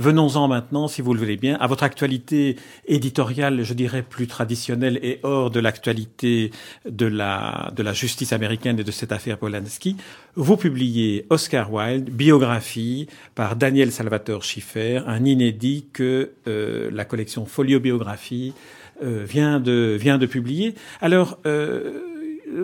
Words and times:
Venons-en 0.00 0.48
maintenant, 0.48 0.88
si 0.88 1.02
vous 1.02 1.12
le 1.12 1.18
voulez 1.18 1.36
bien, 1.36 1.58
à 1.60 1.66
votre 1.66 1.82
actualité 1.82 2.56
éditoriale, 2.86 3.64
je 3.64 3.74
dirais 3.74 4.02
plus 4.02 4.26
traditionnelle 4.26 4.98
et 5.02 5.20
hors 5.24 5.50
de 5.50 5.60
l'actualité 5.60 6.52
de 6.88 7.04
la, 7.04 7.70
de 7.76 7.82
la 7.82 7.92
justice 7.92 8.32
américaine 8.32 8.78
et 8.78 8.82
de 8.82 8.90
cette 8.92 9.12
affaire 9.12 9.36
Polanski. 9.36 9.98
Vous 10.36 10.56
publiez 10.56 11.26
Oscar 11.28 11.70
Wilde, 11.70 12.08
biographie 12.08 13.08
par 13.34 13.56
Daniel 13.56 13.92
Salvatore 13.92 14.42
Schiffer, 14.42 15.02
un 15.06 15.22
inédit 15.26 15.84
que 15.92 16.30
euh, 16.48 16.88
la 16.90 17.04
collection 17.04 17.44
Folio 17.44 17.78
Biographie 17.78 18.54
euh, 19.02 19.22
vient, 19.28 19.60
de, 19.60 19.98
vient 20.00 20.16
de 20.16 20.24
publier. 20.24 20.76
Alors, 21.02 21.38
euh, 21.44 22.00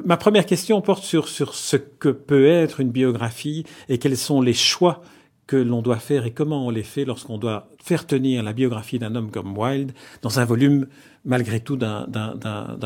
ma 0.06 0.16
première 0.16 0.46
question 0.46 0.80
porte 0.80 1.04
sur, 1.04 1.28
sur 1.28 1.54
ce 1.54 1.76
que 1.76 2.08
peut 2.08 2.46
être 2.46 2.80
une 2.80 2.90
biographie 2.90 3.66
et 3.90 3.98
quels 3.98 4.16
sont 4.16 4.40
les 4.40 4.54
choix 4.54 5.02
que 5.46 5.56
l'on 5.56 5.82
doit 5.82 5.98
faire 5.98 6.26
et 6.26 6.32
comment 6.32 6.66
on 6.66 6.70
les 6.70 6.82
fait 6.82 7.04
lorsqu'on 7.04 7.38
doit 7.38 7.68
faire 7.82 8.06
tenir 8.06 8.42
la 8.42 8.52
biographie 8.52 8.98
d'un 8.98 9.14
homme 9.14 9.30
comme 9.30 9.56
Wilde 9.56 9.92
dans 10.22 10.40
un 10.40 10.44
volume 10.44 10.86
malgré 11.24 11.60
tout 11.60 11.76
d'un 11.76 12.06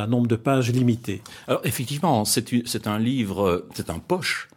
nombre 0.09 0.27
de 0.27 0.37
pages 0.37 0.71
limité. 0.71 1.23
Alors 1.47 1.61
effectivement, 1.65 2.25
c'est 2.25 2.87
un 2.87 2.99
livre, 2.99 3.67
c'est 3.75 3.91
un 3.91 3.99
poche. 3.99 4.49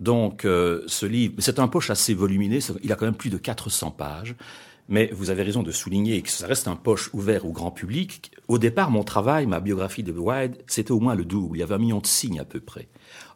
Donc 0.00 0.44
euh, 0.44 0.82
ce 0.86 1.06
livre, 1.06 1.34
c'est 1.38 1.58
un 1.58 1.68
poche 1.68 1.90
assez 1.90 2.14
volumineux, 2.14 2.58
il 2.82 2.92
a 2.92 2.96
quand 2.96 3.04
même 3.04 3.14
plus 3.14 3.30
de 3.30 3.38
400 3.38 3.92
pages. 3.92 4.34
Mais 4.88 5.10
vous 5.12 5.30
avez 5.30 5.42
raison 5.42 5.62
de 5.62 5.70
souligner 5.70 6.20
que 6.22 6.28
ça 6.28 6.46
reste 6.46 6.68
un 6.68 6.76
poche 6.76 7.08
ouvert 7.14 7.46
au 7.46 7.52
grand 7.52 7.70
public. 7.70 8.32
Au 8.48 8.58
départ, 8.58 8.90
mon 8.90 9.04
travail, 9.04 9.46
ma 9.46 9.60
biographie 9.60 10.02
de 10.02 10.12
Wilde, 10.12 10.56
c'était 10.66 10.90
au 10.90 11.00
moins 11.00 11.14
le 11.14 11.24
double. 11.24 11.56
Il 11.56 11.60
y 11.60 11.62
avait 11.62 11.76
un 11.76 11.78
million 11.78 12.00
de 12.00 12.06
signes 12.06 12.40
à 12.40 12.44
peu 12.44 12.60
près. 12.60 12.88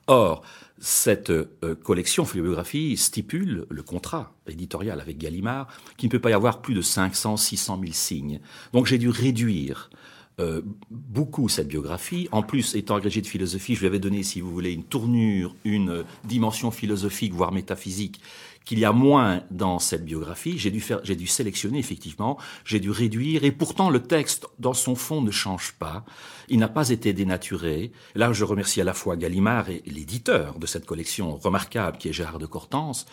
Or, 0.06 0.42
cette 0.78 1.30
euh, 1.30 1.74
collection 1.82 2.24
philobiographie 2.24 2.96
stipule 2.96 3.66
le 3.68 3.82
contrat 3.82 4.34
éditorial 4.46 5.00
avec 5.00 5.18
Gallimard 5.18 5.68
qu'il 5.96 6.08
ne 6.08 6.12
peut 6.12 6.20
pas 6.20 6.30
y 6.30 6.34
avoir 6.34 6.60
plus 6.60 6.74
de 6.74 6.82
500, 6.82 7.36
600 7.36 7.80
000 7.80 7.92
signes. 7.92 8.40
Donc 8.72 8.86
j'ai 8.86 8.98
dû 8.98 9.08
réduire 9.08 9.90
euh, 10.38 10.60
beaucoup 10.90 11.48
cette 11.48 11.68
biographie. 11.68 12.28
En 12.30 12.42
plus, 12.42 12.74
étant 12.74 12.96
agrégé 12.96 13.22
de 13.22 13.26
philosophie, 13.26 13.74
je 13.74 13.80
lui 13.80 13.86
avais 13.86 13.98
donné, 13.98 14.22
si 14.22 14.42
vous 14.42 14.50
voulez, 14.50 14.72
une 14.72 14.84
tournure, 14.84 15.56
une 15.64 16.04
dimension 16.24 16.70
philosophique, 16.70 17.32
voire 17.32 17.52
métaphysique, 17.52 18.20
qu'il 18.66 18.80
y 18.80 18.84
a 18.84 18.92
moins 18.92 19.42
dans 19.50 19.78
cette 19.78 20.04
biographie. 20.04 20.58
J'ai 20.58 20.70
dû 20.70 20.80
faire, 20.80 21.00
j'ai 21.04 21.16
dû 21.16 21.26
sélectionner 21.26 21.78
effectivement, 21.78 22.36
j'ai 22.64 22.80
dû 22.80 22.90
réduire, 22.90 23.44
et 23.44 23.52
pourtant 23.52 23.88
le 23.88 24.02
texte, 24.02 24.46
dans 24.58 24.74
son 24.74 24.96
fond, 24.96 25.22
ne 25.22 25.30
change 25.30 25.72
pas. 25.78 26.04
Il 26.48 26.58
n'a 26.58 26.68
pas 26.68 26.90
été 26.90 27.12
dénaturé. 27.12 27.92
Là, 28.14 28.32
je 28.32 28.44
remercie 28.44 28.80
à 28.80 28.84
la 28.84 28.92
fois 28.92 29.16
Gallimard 29.16 29.70
et 29.70 29.82
l'éditeur 29.86 30.58
de 30.58 30.66
cette 30.66 30.84
collection 30.84 31.36
remarquable, 31.36 31.96
qui 31.96 32.08
est 32.08 32.12
Gérard 32.12 32.38
de 32.38 32.46
Cortance, 32.46 33.06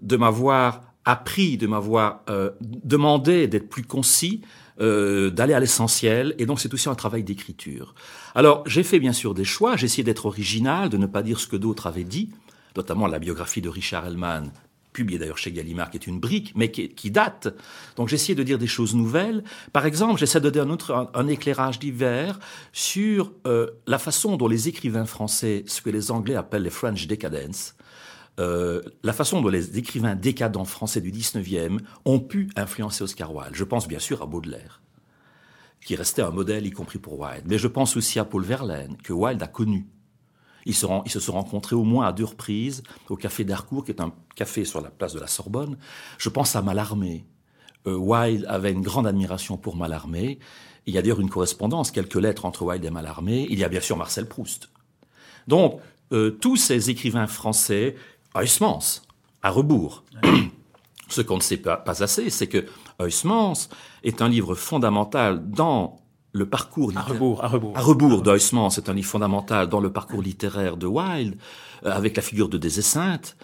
de 0.00 0.16
m'avoir 0.16 0.80
appris, 1.04 1.58
de 1.58 1.66
m'avoir 1.66 2.22
euh, 2.30 2.50
demandé 2.60 3.46
d'être 3.46 3.68
plus 3.68 3.84
concis, 3.84 4.40
euh, 4.80 5.28
d'aller 5.28 5.52
à 5.52 5.60
l'essentiel, 5.60 6.34
et 6.38 6.46
donc 6.46 6.60
c'est 6.60 6.72
aussi 6.72 6.88
un 6.88 6.94
travail 6.94 7.22
d'écriture. 7.22 7.94
Alors 8.34 8.64
j'ai 8.66 8.82
fait 8.82 8.98
bien 8.98 9.12
sûr 9.12 9.34
des 9.34 9.44
choix, 9.44 9.76
j'ai 9.76 9.84
essayé 9.84 10.02
d'être 10.02 10.24
original, 10.24 10.88
de 10.88 10.96
ne 10.96 11.06
pas 11.06 11.22
dire 11.22 11.38
ce 11.38 11.46
que 11.46 11.56
d'autres 11.56 11.86
avaient 11.86 12.04
dit, 12.04 12.30
notamment 12.74 13.06
la 13.06 13.18
biographie 13.18 13.60
de 13.60 13.68
Richard 13.68 14.06
Hellman, 14.06 14.50
publiée 14.94 15.18
d'ailleurs 15.18 15.36
chez 15.36 15.52
Gallimard, 15.52 15.90
qui 15.90 15.98
est 15.98 16.06
une 16.06 16.20
brique, 16.20 16.52
mais 16.56 16.70
qui, 16.70 17.10
date. 17.10 17.48
Donc 17.96 18.10
essayé 18.12 18.34
de 18.34 18.42
dire 18.42 18.58
des 18.58 18.66
choses 18.66 18.94
nouvelles. 18.94 19.44
Par 19.74 19.84
exemple, 19.84 20.18
j'essaie 20.18 20.40
de 20.40 20.48
donner 20.48 20.70
un, 20.70 20.72
autre, 20.72 21.10
un, 21.12 21.28
éclairage 21.28 21.78
divers 21.78 22.38
sur 22.72 23.32
euh, 23.46 23.66
la 23.86 23.98
façon 23.98 24.36
dont 24.36 24.48
les 24.48 24.68
écrivains 24.68 25.04
français, 25.04 25.64
ce 25.66 25.82
que 25.82 25.90
les 25.90 26.10
Anglais 26.10 26.36
appellent 26.36 26.62
les 26.62 26.70
French 26.70 27.06
Decadence, 27.06 27.74
euh, 28.40 28.80
la 29.02 29.12
façon 29.12 29.42
dont 29.42 29.48
les 29.48 29.78
écrivains 29.78 30.14
décadents 30.14 30.64
français 30.64 31.00
du 31.00 31.12
19e 31.12 31.80
ont 32.04 32.20
pu 32.20 32.48
influencer 32.56 33.02
Oscar 33.02 33.34
Wilde. 33.34 33.54
Je 33.54 33.64
pense 33.64 33.86
bien 33.86 33.98
sûr 33.98 34.22
à 34.22 34.26
Baudelaire, 34.26 34.80
qui 35.84 35.96
restait 35.96 36.22
un 36.22 36.30
modèle 36.30 36.66
y 36.66 36.70
compris 36.70 36.98
pour 36.98 37.20
Wilde. 37.20 37.44
Mais 37.46 37.58
je 37.58 37.68
pense 37.68 37.96
aussi 37.96 38.18
à 38.18 38.24
Paul 38.24 38.44
Verlaine, 38.44 38.96
que 39.02 39.12
Wilde 39.12 39.42
a 39.42 39.48
connu. 39.48 39.86
Ils 40.66 40.74
se, 40.74 41.20
sont 41.20 41.32
rencontrés 41.32 41.76
au 41.76 41.84
moins 41.84 42.06
à 42.06 42.12
deux 42.12 42.24
reprises 42.24 42.82
au 43.08 43.16
Café 43.16 43.44
d'Harcourt, 43.44 43.84
qui 43.84 43.90
est 43.90 44.00
un 44.00 44.12
café 44.34 44.64
sur 44.64 44.80
la 44.80 44.90
place 44.90 45.12
de 45.12 45.20
la 45.20 45.26
Sorbonne. 45.26 45.76
Je 46.18 46.28
pense 46.28 46.56
à 46.56 46.62
Mallarmé. 46.62 47.24
Euh, 47.86 47.96
Wilde 47.96 48.46
avait 48.48 48.72
une 48.72 48.82
grande 48.82 49.06
admiration 49.06 49.56
pour 49.56 49.76
Mallarmé. 49.76 50.38
Il 50.86 50.94
y 50.94 50.98
a 50.98 51.02
d'ailleurs 51.02 51.20
une 51.20 51.30
correspondance, 51.30 51.90
quelques 51.90 52.14
lettres 52.14 52.44
entre 52.44 52.62
Wilde 52.62 52.84
et 52.84 52.90
Mallarmé. 52.90 53.46
Il 53.50 53.58
y 53.58 53.64
a 53.64 53.68
bien 53.68 53.80
sûr 53.80 53.96
Marcel 53.96 54.26
Proust. 54.26 54.70
Donc, 55.48 55.80
euh, 56.12 56.30
tous 56.30 56.56
ces 56.56 56.90
écrivains 56.90 57.26
français 57.26 57.96
Huysmans, 58.34 59.02
à 59.42 59.50
rebours. 59.50 60.04
Ce 61.08 61.20
qu'on 61.20 61.36
ne 61.36 61.42
sait 61.42 61.58
pas, 61.58 61.82
assez, 61.86 62.30
c'est 62.30 62.46
que 62.46 62.64
Huysmans 62.98 63.68
est 64.02 64.22
un 64.22 64.28
livre 64.28 64.54
fondamental 64.54 65.50
dans 65.50 66.03
le 66.34 66.46
parcours 66.46 66.90
littéraire. 66.90 67.10
À 67.10 67.12
rebours, 67.12 67.44
à 67.44 67.48
rebours. 67.48 67.78
À 67.78 67.80
rebours 67.80 68.70
c'est 68.70 68.88
un 68.88 68.94
livre 68.94 69.08
fondamental 69.08 69.68
dans 69.68 69.80
le 69.80 69.90
parcours 69.90 70.20
littéraire 70.20 70.76
de 70.76 70.86
Wilde, 70.86 71.38
euh, 71.86 71.92
avec 71.92 72.16
la 72.16 72.22
figure 72.22 72.48
de 72.48 72.58
Désessinte, 72.58 73.36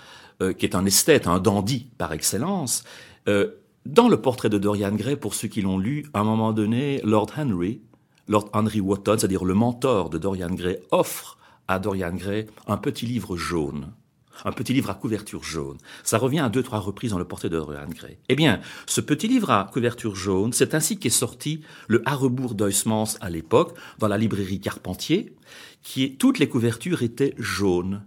euh, 0.43 0.53
qui 0.53 0.67
est 0.67 0.75
un 0.75 0.84
esthète, 0.84 1.27
un 1.29 1.39
dandy 1.39 1.87
par 1.97 2.12
excellence. 2.12 2.84
Euh, 3.29 3.53
dans 3.87 4.09
le 4.09 4.21
portrait 4.21 4.50
de 4.50 4.59
Dorian 4.59 4.93
Gray, 4.93 5.17
pour 5.17 5.34
ceux 5.34 5.49
qui 5.49 5.62
l'ont 5.62 5.79
lu, 5.79 6.05
à 6.12 6.21
un 6.21 6.25
moment 6.25 6.53
donné, 6.53 7.00
Lord 7.05 7.29
Henry, 7.39 7.81
Lord 8.27 8.50
Henry 8.53 8.81
Wotton, 8.81 9.17
c'est-à-dire 9.19 9.45
le 9.45 9.55
mentor 9.55 10.11
de 10.11 10.19
Dorian 10.19 10.50
Gray, 10.50 10.81
offre 10.91 11.39
à 11.69 11.79
Dorian 11.79 12.12
Gray 12.12 12.47
un 12.67 12.77
petit 12.77 13.06
livre 13.06 13.37
jaune 13.37 13.93
un 14.45 14.53
petit 14.53 14.73
livre 14.73 14.91
à 14.91 14.95
couverture 14.95 15.43
jaune. 15.43 15.78
Ça 16.03 16.19
revient 16.19 16.41
à 16.41 16.49
deux, 16.49 16.62
trois 16.62 16.78
reprises 16.78 17.11
dans 17.11 17.19
le 17.19 17.25
portrait 17.25 17.49
de 17.49 17.56
Dorian 17.56 17.89
Gray. 17.89 18.19
Eh 18.28 18.37
bien, 18.37 18.61
ce 18.87 19.01
petit 19.01 19.28
livre 19.28 19.51
à 19.51 19.69
couverture 19.73 20.15
jaune, 20.15 20.53
c'est 20.53 20.75
ainsi 20.75 20.99
qu'est 20.99 21.11
sorti 21.11 21.62
le 21.89 22.03
à 22.09 22.15
rebours 22.15 22.55
d'Huysmans 22.55 23.17
à 23.21 23.31
l'époque, 23.31 23.77
dans 23.99 24.09
la 24.09 24.19
librairie 24.19 24.61
Carpentier, 24.61 25.34
qui 25.83 26.05
est, 26.05 26.19
toutes 26.19 26.39
les 26.39 26.49
couvertures 26.49 27.03
étaient 27.03 27.34
jaunes. 27.39 28.03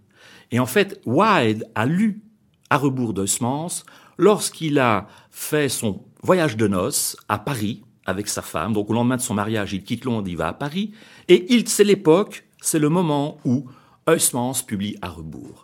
Et 0.51 0.59
en 0.59 0.65
fait, 0.65 1.01
Wilde 1.05 1.65
a 1.75 1.85
lu 1.85 2.21
à 2.69 2.77
rebours 2.77 3.13
d'Huysmans 3.13 3.83
lorsqu'il 4.17 4.79
a 4.79 5.07
fait 5.31 5.69
son 5.69 6.03
voyage 6.21 6.57
de 6.57 6.67
noces 6.67 7.17
à 7.27 7.39
Paris 7.39 7.83
avec 8.05 8.27
sa 8.27 8.41
femme. 8.41 8.73
Donc 8.73 8.89
au 8.89 8.93
lendemain 8.93 9.17
de 9.17 9.21
son 9.21 9.33
mariage, 9.33 9.73
il 9.73 9.83
quitte 9.83 10.05
Londres, 10.05 10.27
il 10.27 10.37
va 10.37 10.49
à 10.49 10.53
Paris. 10.53 10.91
Et 11.27 11.53
il, 11.53 11.67
c'est 11.67 11.83
l'époque, 11.83 12.45
c'est 12.61 12.79
le 12.79 12.89
moment 12.89 13.37
où 13.45 13.65
Huysmans 14.07 14.63
publie 14.65 14.97
à 15.01 15.09
rebours. 15.09 15.62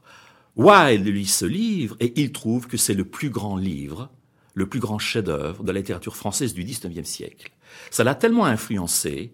Wilde 0.59 1.07
lit 1.07 1.25
ce 1.25 1.45
livre 1.45 1.95
et 2.01 2.11
il 2.19 2.33
trouve 2.33 2.67
que 2.67 2.75
c'est 2.75 2.93
le 2.93 3.05
plus 3.05 3.29
grand 3.29 3.55
livre, 3.55 4.09
le 4.55 4.67
plus 4.67 4.81
grand 4.81 4.99
chef-d'œuvre 4.99 5.63
de 5.63 5.71
la 5.71 5.79
littérature 5.79 6.17
française 6.17 6.53
du 6.53 6.65
XIXe 6.65 7.07
siècle. 7.07 7.53
Ça 7.91 8.03
l'a 8.03 8.13
tellement 8.13 8.43
influencé 8.43 9.33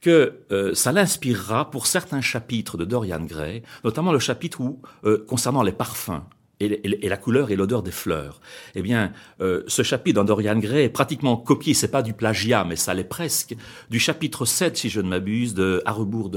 que 0.00 0.44
euh, 0.52 0.72
ça 0.72 0.92
l'inspirera 0.92 1.72
pour 1.72 1.88
certains 1.88 2.20
chapitres 2.20 2.78
de 2.78 2.84
Dorian 2.84 3.24
Gray, 3.24 3.64
notamment 3.82 4.12
le 4.12 4.20
chapitre 4.20 4.60
où, 4.60 4.80
euh, 5.04 5.24
concernant 5.28 5.64
les 5.64 5.72
parfums 5.72 6.22
et, 6.60 7.08
la 7.08 7.16
couleur 7.16 7.50
et 7.50 7.56
l'odeur 7.56 7.82
des 7.82 7.90
fleurs. 7.90 8.40
Eh 8.74 8.82
bien, 8.82 9.12
euh, 9.40 9.62
ce 9.66 9.82
chapitre 9.82 10.16
dans 10.16 10.24
Dorian 10.24 10.58
Gray 10.58 10.84
est 10.84 10.88
pratiquement 10.88 11.36
copié, 11.36 11.74
c'est 11.74 11.90
pas 11.90 12.02
du 12.02 12.12
plagiat, 12.12 12.64
mais 12.64 12.76
ça 12.76 12.94
l'est 12.94 13.04
presque, 13.04 13.56
du 13.90 13.98
chapitre 13.98 14.44
7, 14.44 14.76
si 14.76 14.90
je 14.90 15.00
ne 15.00 15.08
m'abuse, 15.08 15.54
de 15.54 15.82
À 15.84 15.92
rebours. 15.92 16.30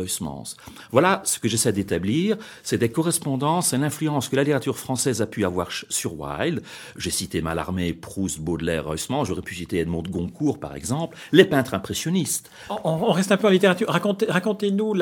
Voilà 0.91 1.21
ce 1.25 1.39
que 1.39 1.47
j'essaie 1.47 1.73
d'établir, 1.73 2.37
c'est 2.63 2.77
des 2.77 2.89
correspondances 2.89 3.73
et 3.73 3.77
l'influence 3.77 4.29
que 4.29 4.35
la 4.35 4.43
littérature 4.43 4.77
française 4.77 5.21
a 5.21 5.27
pu 5.27 5.45
avoir 5.45 5.69
sur 5.89 6.19
Wilde. 6.19 6.61
J'ai 6.95 7.11
cité 7.11 7.41
Mallarmé, 7.41 7.93
Proust, 7.93 8.39
Baudelaire, 8.39 8.87
Huysmans, 8.87 9.25
j'aurais 9.25 9.41
pu 9.41 9.55
citer 9.55 9.79
Edmond 9.79 10.03
de 10.03 10.09
Goncourt, 10.09 10.59
par 10.59 10.75
exemple, 10.75 11.17
les 11.31 11.45
peintres 11.45 11.73
impressionnistes. 11.73 12.49
On, 12.83 13.11
reste 13.11 13.31
un 13.31 13.37
peu 13.37 13.47
en 13.47 13.51
littérature. 13.51 13.87
Racontez-nous 13.89 14.95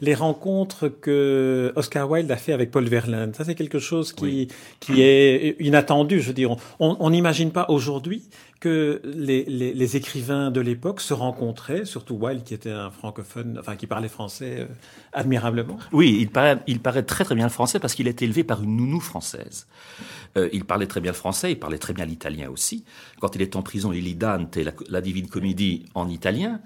les, 0.00 0.14
rencontres 0.14 0.88
que 0.88 1.72
Oscar 1.76 2.10
Wilde 2.10 2.30
a 2.30 2.36
fait 2.36 2.52
avec 2.52 2.70
Paul 2.70 2.84
Verlaine. 2.88 3.34
Ça, 3.34 3.44
c'est 3.44 3.54
quelque 3.54 3.78
chose 3.78 4.12
qui 4.12 4.48
qui 4.80 5.02
est 5.02 5.56
inattendu. 5.60 6.20
Je 6.20 6.28
veux 6.28 6.34
dire, 6.34 6.56
on 6.78 7.10
n'imagine 7.10 7.50
pas 7.50 7.66
aujourd'hui 7.68 8.28
que 8.60 9.00
les, 9.04 9.44
les, 9.44 9.72
les, 9.72 9.96
écrivains 9.96 10.50
de 10.50 10.60
l'époque 10.60 11.00
se 11.00 11.14
rencontraient, 11.14 11.84
surtout 11.84 12.18
Wilde 12.20 12.42
qui 12.42 12.54
était 12.54 12.70
un 12.70 12.90
francophone, 12.90 13.56
enfin 13.60 13.76
qui 13.76 13.86
parlait 13.86 14.08
français 14.08 14.56
euh, 14.60 14.66
admirablement. 15.12 15.78
Oui, 15.92 16.18
il 16.20 16.28
parlait, 16.28 16.60
il 16.66 16.80
parlait 16.80 17.04
très 17.04 17.24
très 17.24 17.36
bien 17.36 17.44
le 17.44 17.52
français 17.52 17.78
parce 17.78 17.94
qu'il 17.94 18.08
était 18.08 18.24
élevé 18.24 18.42
par 18.42 18.62
une 18.62 18.76
nounou 18.76 19.00
française. 19.00 19.68
Euh, 20.36 20.48
il 20.52 20.64
parlait 20.64 20.86
très 20.86 21.00
bien 21.00 21.12
le 21.12 21.16
français, 21.16 21.52
il 21.52 21.58
parlait 21.58 21.78
très 21.78 21.92
bien 21.92 22.04
l'italien 22.04 22.50
aussi. 22.50 22.84
Quand 23.20 23.36
il 23.36 23.42
est 23.42 23.54
en 23.54 23.62
prison, 23.62 23.92
il 23.92 24.04
lit 24.04 24.16
Dante, 24.16 24.56
la, 24.56 24.72
la 24.88 25.00
Divine 25.00 25.28
Comédie 25.28 25.84
en 25.94 26.08
italien. 26.08 26.60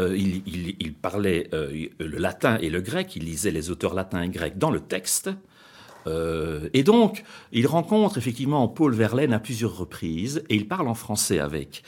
euh, 0.00 0.16
il, 0.16 0.94
parlait 0.94 1.48
euh, 1.54 1.86
le 1.98 2.18
latin 2.18 2.58
et 2.58 2.70
le 2.70 2.80
grec, 2.80 3.14
il 3.14 3.24
lisait 3.24 3.52
les 3.52 3.70
auteurs 3.70 3.94
latins 3.94 4.22
et 4.22 4.28
grecs 4.28 4.58
dans 4.58 4.70
le 4.70 4.80
texte. 4.80 5.30
Euh, 6.06 6.68
et 6.72 6.82
donc, 6.82 7.24
il 7.52 7.66
rencontre 7.66 8.18
effectivement 8.18 8.66
Paul 8.68 8.94
Verlaine 8.94 9.32
à 9.32 9.38
plusieurs 9.38 9.76
reprises 9.76 10.42
et 10.48 10.54
il 10.56 10.68
parle 10.68 10.88
en 10.88 10.94
français 10.94 11.38
avec. 11.38 11.82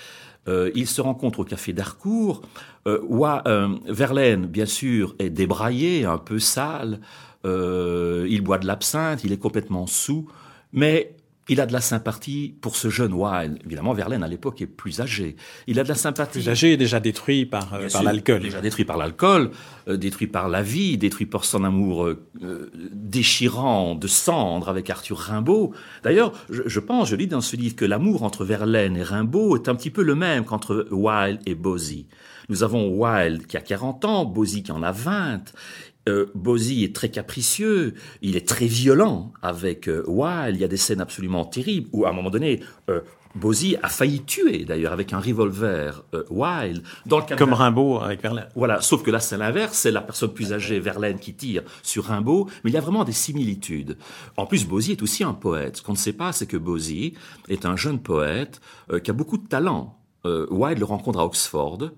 il 0.74 0.86
se 0.86 1.02
rencontre 1.02 1.40
au 1.40 1.44
café 1.44 1.74
d'Harcourt. 1.74 2.40
Verlaine, 2.86 4.46
bien 4.46 4.64
sûr, 4.64 5.14
est 5.18 5.28
débraillé, 5.28 6.06
un 6.06 6.16
peu 6.16 6.38
sale. 6.38 7.00
il 7.44 8.40
boit 8.42 8.58
de 8.58 8.66
l'absinthe, 8.66 9.24
il 9.24 9.32
est 9.32 9.38
complètement 9.38 9.86
sous. 9.86 10.26
Mais 10.72 11.14
il 11.48 11.60
a 11.60 11.66
de 11.66 11.72
la 11.72 11.80
sympathie 11.80 12.54
pour 12.60 12.76
ce 12.76 12.88
jeune 12.88 13.12
Wilde. 13.12 13.58
Évidemment, 13.64 13.92
Verlaine, 13.92 14.22
à 14.22 14.28
l'époque, 14.28 14.60
est 14.60 14.66
plus 14.66 15.00
âgé. 15.00 15.36
Il 15.66 15.80
a 15.80 15.84
de 15.84 15.88
la 15.88 15.94
sympathie. 15.94 16.40
Plus 16.40 16.48
âgé, 16.48 16.76
déjà 16.76 17.00
détruit 17.00 17.46
par, 17.46 17.74
euh, 17.74 17.88
par 17.90 18.02
l'alcool. 18.02 18.40
Déjà 18.40 18.60
détruit 18.60 18.84
par 18.84 18.96
l'alcool, 18.96 19.50
euh, 19.88 19.96
détruit 19.96 20.26
par 20.26 20.48
la 20.48 20.62
vie, 20.62 20.98
détruit 20.98 21.26
par 21.26 21.44
son 21.44 21.64
amour 21.64 22.06
euh, 22.06 22.26
déchirant 22.92 23.94
de 23.94 24.06
cendre 24.06 24.68
avec 24.68 24.90
Arthur 24.90 25.18
Rimbaud. 25.18 25.72
D'ailleurs, 26.02 26.32
je, 26.50 26.62
je, 26.66 26.80
pense, 26.80 27.08
je 27.08 27.16
lis 27.16 27.26
dans 27.26 27.40
ce 27.40 27.56
livre 27.56 27.76
que 27.76 27.84
l'amour 27.84 28.22
entre 28.22 28.44
Verlaine 28.44 28.96
et 28.96 29.02
Rimbaud 29.02 29.56
est 29.56 29.68
un 29.68 29.74
petit 29.74 29.90
peu 29.90 30.02
le 30.02 30.14
même 30.14 30.44
qu'entre 30.44 30.86
Wilde 30.90 31.40
et 31.46 31.54
Bosie. 31.54 32.06
Nous 32.48 32.62
avons 32.62 32.88
Wilde 32.88 33.46
qui 33.46 33.56
a 33.56 33.60
40 33.60 34.04
ans, 34.04 34.24
Bosie 34.24 34.62
qui 34.62 34.72
en 34.72 34.82
a 34.82 34.92
20. 34.92 35.52
Euh, 36.08 36.26
Bosie 36.34 36.84
est 36.84 36.94
très 36.94 37.10
capricieux, 37.10 37.94
il 38.22 38.36
est 38.36 38.46
très 38.46 38.66
violent 38.66 39.32
avec 39.42 39.88
euh, 39.88 40.02
Wilde, 40.06 40.56
il 40.56 40.60
y 40.60 40.64
a 40.64 40.68
des 40.68 40.76
scènes 40.76 41.00
absolument 41.00 41.44
terribles 41.44 41.88
où 41.92 42.06
à 42.06 42.10
un 42.10 42.12
moment 42.12 42.30
donné, 42.30 42.60
euh, 42.88 43.00
Bosie 43.34 43.76
a 43.82 43.88
failli 43.88 44.22
tuer 44.22 44.64
d'ailleurs 44.64 44.92
avec 44.92 45.12
un 45.12 45.20
revolver 45.20 46.02
euh, 46.14 46.24
Wilde. 46.30 46.82
Dans 47.04 47.18
le 47.18 47.36
Comme 47.36 47.52
Rimbaud 47.52 47.98
avec 47.98 48.22
Verlaine. 48.22 48.48
Voilà, 48.54 48.80
sauf 48.80 49.02
que 49.02 49.10
là 49.10 49.20
c'est 49.20 49.36
l'inverse, 49.36 49.76
c'est 49.76 49.90
la 49.90 50.00
personne 50.00 50.32
plus 50.32 50.52
âgée, 50.52 50.80
Verlaine, 50.80 51.18
qui 51.18 51.34
tire 51.34 51.62
sur 51.82 52.04
Rimbaud, 52.04 52.48
mais 52.64 52.70
il 52.70 52.74
y 52.74 52.78
a 52.78 52.80
vraiment 52.80 53.04
des 53.04 53.12
similitudes. 53.12 53.98
En 54.36 54.46
plus, 54.46 54.66
Bosie 54.66 54.92
est 54.92 55.02
aussi 55.02 55.24
un 55.24 55.34
poète. 55.34 55.76
Ce 55.76 55.82
qu'on 55.82 55.92
ne 55.92 55.98
sait 55.98 56.14
pas, 56.14 56.32
c'est 56.32 56.46
que 56.46 56.56
Bosie 56.56 57.14
est 57.48 57.66
un 57.66 57.76
jeune 57.76 58.00
poète 58.00 58.60
qui 59.04 59.10
a 59.10 59.14
beaucoup 59.14 59.36
de 59.36 59.46
talent. 59.46 59.97
Wilde 60.24 60.78
le 60.78 60.84
rencontre 60.84 61.18
à 61.18 61.24
Oxford. 61.24 61.90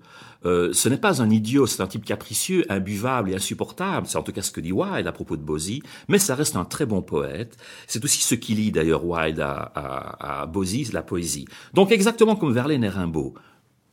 Euh, 0.43 0.73
ce 0.73 0.89
n'est 0.89 0.97
pas 0.97 1.21
un 1.21 1.29
idiot, 1.29 1.67
c'est 1.67 1.81
un 1.81 1.87
type 1.87 2.03
capricieux, 2.03 2.65
imbuvable 2.69 3.29
et 3.31 3.35
insupportable. 3.35 4.07
C'est 4.07 4.17
en 4.17 4.23
tout 4.23 4.31
cas 4.31 4.41
ce 4.41 4.51
que 4.51 4.61
dit 4.61 4.71
Wilde 4.71 5.07
à 5.07 5.11
propos 5.11 5.37
de 5.37 5.43
Bosie, 5.43 5.83
mais 6.07 6.17
ça 6.17 6.33
reste 6.35 6.55
un 6.55 6.65
très 6.65 6.85
bon 6.85 7.01
poète. 7.01 7.57
C'est 7.87 8.03
aussi 8.03 8.21
ce 8.23 8.35
qui 8.35 8.55
lit 8.55 8.71
d'ailleurs 8.71 9.05
Wilde 9.05 9.39
à, 9.39 9.53
à, 9.75 10.41
à 10.43 10.51
la 10.93 11.01
poésie. 11.03 11.45
Donc 11.73 11.91
exactement 11.91 12.35
comme 12.35 12.53
Verlaine 12.53 12.83
et 12.83 12.89
Rimbaud 12.89 13.35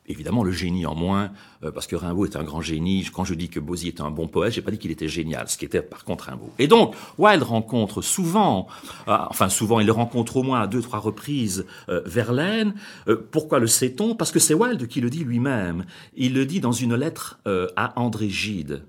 évidemment 0.09 0.43
le 0.43 0.51
génie 0.51 0.87
en 0.87 0.95
moins, 0.95 1.31
euh, 1.63 1.71
parce 1.71 1.87
que 1.87 1.97
Rimbaud 1.97 2.25
est 2.25 2.37
un 2.37 2.43
grand 2.43 2.61
génie. 2.61 3.07
Quand 3.13 3.25
je 3.25 3.35
dis 3.35 3.49
que 3.49 3.61
Bosie 3.61 3.89
est 3.89 4.01
un 4.01 4.11
bon 4.11 4.27
poète, 4.27 4.53
j'ai 4.53 4.63
pas 4.63 4.71
dit 4.71 4.79
qu'il 4.79 4.91
était 4.91 5.09
génial, 5.09 5.49
ce 5.49 5.57
qui 5.57 5.65
était 5.65 5.83
par 5.83 6.05
contre 6.05 6.25
Rimbaud. 6.25 6.51
Et 6.59 6.67
donc, 6.67 6.95
Wilde 7.19 7.43
rencontre 7.43 8.03
souvent, 8.03 8.67
euh, 9.07 9.17
enfin 9.29 9.49
souvent, 9.49 9.81
il 9.81 9.87
le 9.87 9.93
rencontre 9.93 10.37
au 10.37 10.43
moins 10.43 10.61
à 10.61 10.67
deux, 10.67 10.83
trois 10.83 10.99
reprises 10.99 11.67
euh, 11.89 12.03
Verlaine. 12.07 12.75
pourquoi 13.31 13.59
le 13.59 13.67
sait-on? 13.67 14.15
Parce 14.15 14.33
que 14.33 14.39
c'est 14.39 14.55
Wilde 14.55 14.87
qui 14.89 15.01
le 15.01 15.11
dit 15.11 15.25
lui-même. 15.25 15.85
Il 16.17 16.35
le 16.35 16.47
dit 16.47 16.61
dans 16.61 16.73
une 16.73 16.95
lettre 16.95 17.39
à 17.77 18.01
André 18.01 18.29
Gide. 18.29 18.83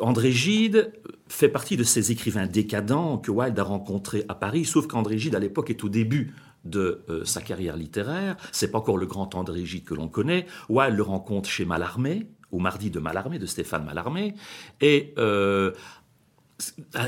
André 0.00 0.32
Gide 0.32 0.92
fait 1.28 1.48
partie 1.48 1.76
de 1.76 1.84
ces 1.84 2.12
écrivains 2.12 2.46
décadents 2.46 3.18
que 3.18 3.30
Wilde 3.30 3.58
a 3.58 3.62
rencontrés 3.62 4.24
à 4.28 4.34
Paris, 4.34 4.64
sauf 4.64 4.86
qu'André 4.86 5.18
Gide, 5.18 5.34
à 5.34 5.38
l'époque, 5.38 5.70
est 5.70 5.84
au 5.84 5.88
début 5.88 6.34
de 6.64 7.04
euh, 7.08 7.24
sa 7.24 7.40
carrière 7.40 7.76
littéraire. 7.76 8.36
C'est 8.52 8.70
pas 8.70 8.78
encore 8.78 8.98
le 8.98 9.06
grand 9.06 9.34
André 9.34 9.64
Gide 9.64 9.84
que 9.84 9.94
l'on 9.94 10.08
connaît. 10.08 10.46
Wilde 10.68 10.96
le 10.96 11.02
rencontre 11.02 11.48
chez 11.48 11.64
Mallarmé, 11.64 12.26
au 12.50 12.58
mardi 12.58 12.90
de 12.90 13.00
Mallarmé, 13.00 13.38
de 13.38 13.46
Stéphane 13.46 13.84
Mallarmé. 13.84 14.34
Et 14.80 15.14
euh, 15.18 15.72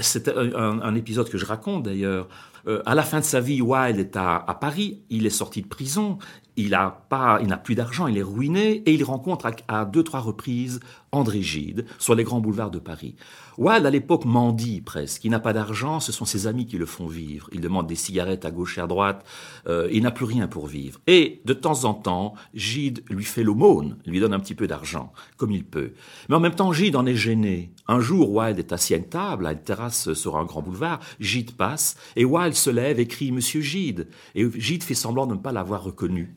c'est 0.00 0.28
un, 0.28 0.94
épisode 0.94 1.28
que 1.28 1.38
je 1.38 1.46
raconte 1.46 1.84
d'ailleurs. 1.84 2.28
Euh, 2.66 2.82
à 2.84 2.94
la 2.96 3.02
fin 3.02 3.20
de 3.20 3.24
sa 3.24 3.40
vie, 3.40 3.60
Wilde 3.60 3.98
est 3.98 4.16
à, 4.16 4.58
Paris. 4.60 5.02
Il 5.08 5.26
est 5.26 5.30
sorti 5.30 5.62
de 5.62 5.68
prison. 5.68 6.18
Il 6.56 6.74
a 6.74 7.04
pas, 7.08 7.38
il 7.42 7.48
n'a 7.48 7.56
plus 7.56 7.74
d'argent. 7.74 8.06
Il 8.06 8.16
est 8.16 8.22
ruiné 8.22 8.82
et 8.86 8.94
il 8.94 9.04
rencontre 9.04 9.46
à, 9.46 9.52
à 9.68 9.84
deux 9.84 10.02
trois 10.02 10.20
reprises 10.20 10.80
André 11.12 11.42
Gide 11.42 11.86
sur 11.98 12.14
les 12.14 12.24
grands 12.24 12.40
boulevards 12.40 12.70
de 12.70 12.78
Paris. 12.78 13.16
Wilde, 13.58 13.86
à 13.86 13.90
l'époque, 13.90 14.26
mendie 14.26 14.82
presque. 14.82 15.24
Il 15.24 15.30
n'a 15.30 15.40
pas 15.40 15.54
d'argent, 15.54 15.98
ce 15.98 16.12
sont 16.12 16.26
ses 16.26 16.46
amis 16.46 16.66
qui 16.66 16.76
le 16.76 16.84
font 16.84 17.06
vivre. 17.06 17.48
Il 17.52 17.60
demande 17.60 17.86
des 17.86 17.94
cigarettes 17.94 18.44
à 18.44 18.50
gauche 18.50 18.76
et 18.76 18.80
à 18.82 18.86
droite. 18.86 19.24
Euh, 19.66 19.88
il 19.92 20.02
n'a 20.02 20.10
plus 20.10 20.26
rien 20.26 20.46
pour 20.46 20.66
vivre. 20.66 21.00
Et 21.06 21.40
de 21.44 21.54
temps 21.54 21.84
en 21.84 21.94
temps, 21.94 22.34
Gide 22.54 23.02
lui 23.08 23.24
fait 23.24 23.42
l'aumône, 23.42 23.96
lui 24.04 24.20
donne 24.20 24.34
un 24.34 24.40
petit 24.40 24.54
peu 24.54 24.66
d'argent, 24.66 25.12
comme 25.38 25.52
il 25.52 25.64
peut. 25.64 25.92
Mais 26.28 26.36
en 26.36 26.40
même 26.40 26.54
temps, 26.54 26.72
Gide 26.72 26.96
en 26.96 27.06
est 27.06 27.14
gêné. 27.14 27.72
Un 27.88 28.00
jour, 28.00 28.30
Wilde 28.30 28.58
est 28.58 28.72
assis 28.72 28.94
à 28.94 28.98
une 28.98 29.08
table, 29.08 29.46
à 29.46 29.52
une 29.52 29.62
terrasse 29.62 30.12
sur 30.12 30.36
un 30.36 30.44
grand 30.44 30.60
boulevard. 30.60 31.00
Gide 31.18 31.52
passe, 31.52 31.96
et 32.14 32.24
Wilde 32.24 32.54
se 32.54 32.70
lève 32.70 33.00
et 33.00 33.06
crie 33.06 33.32
Monsieur 33.32 33.62
Gide. 33.62 34.08
Et 34.34 34.46
Gide 34.58 34.82
fait 34.82 34.94
semblant 34.94 35.26
de 35.26 35.34
ne 35.34 35.40
pas 35.40 35.52
l'avoir 35.52 35.82
reconnu. 35.82 36.36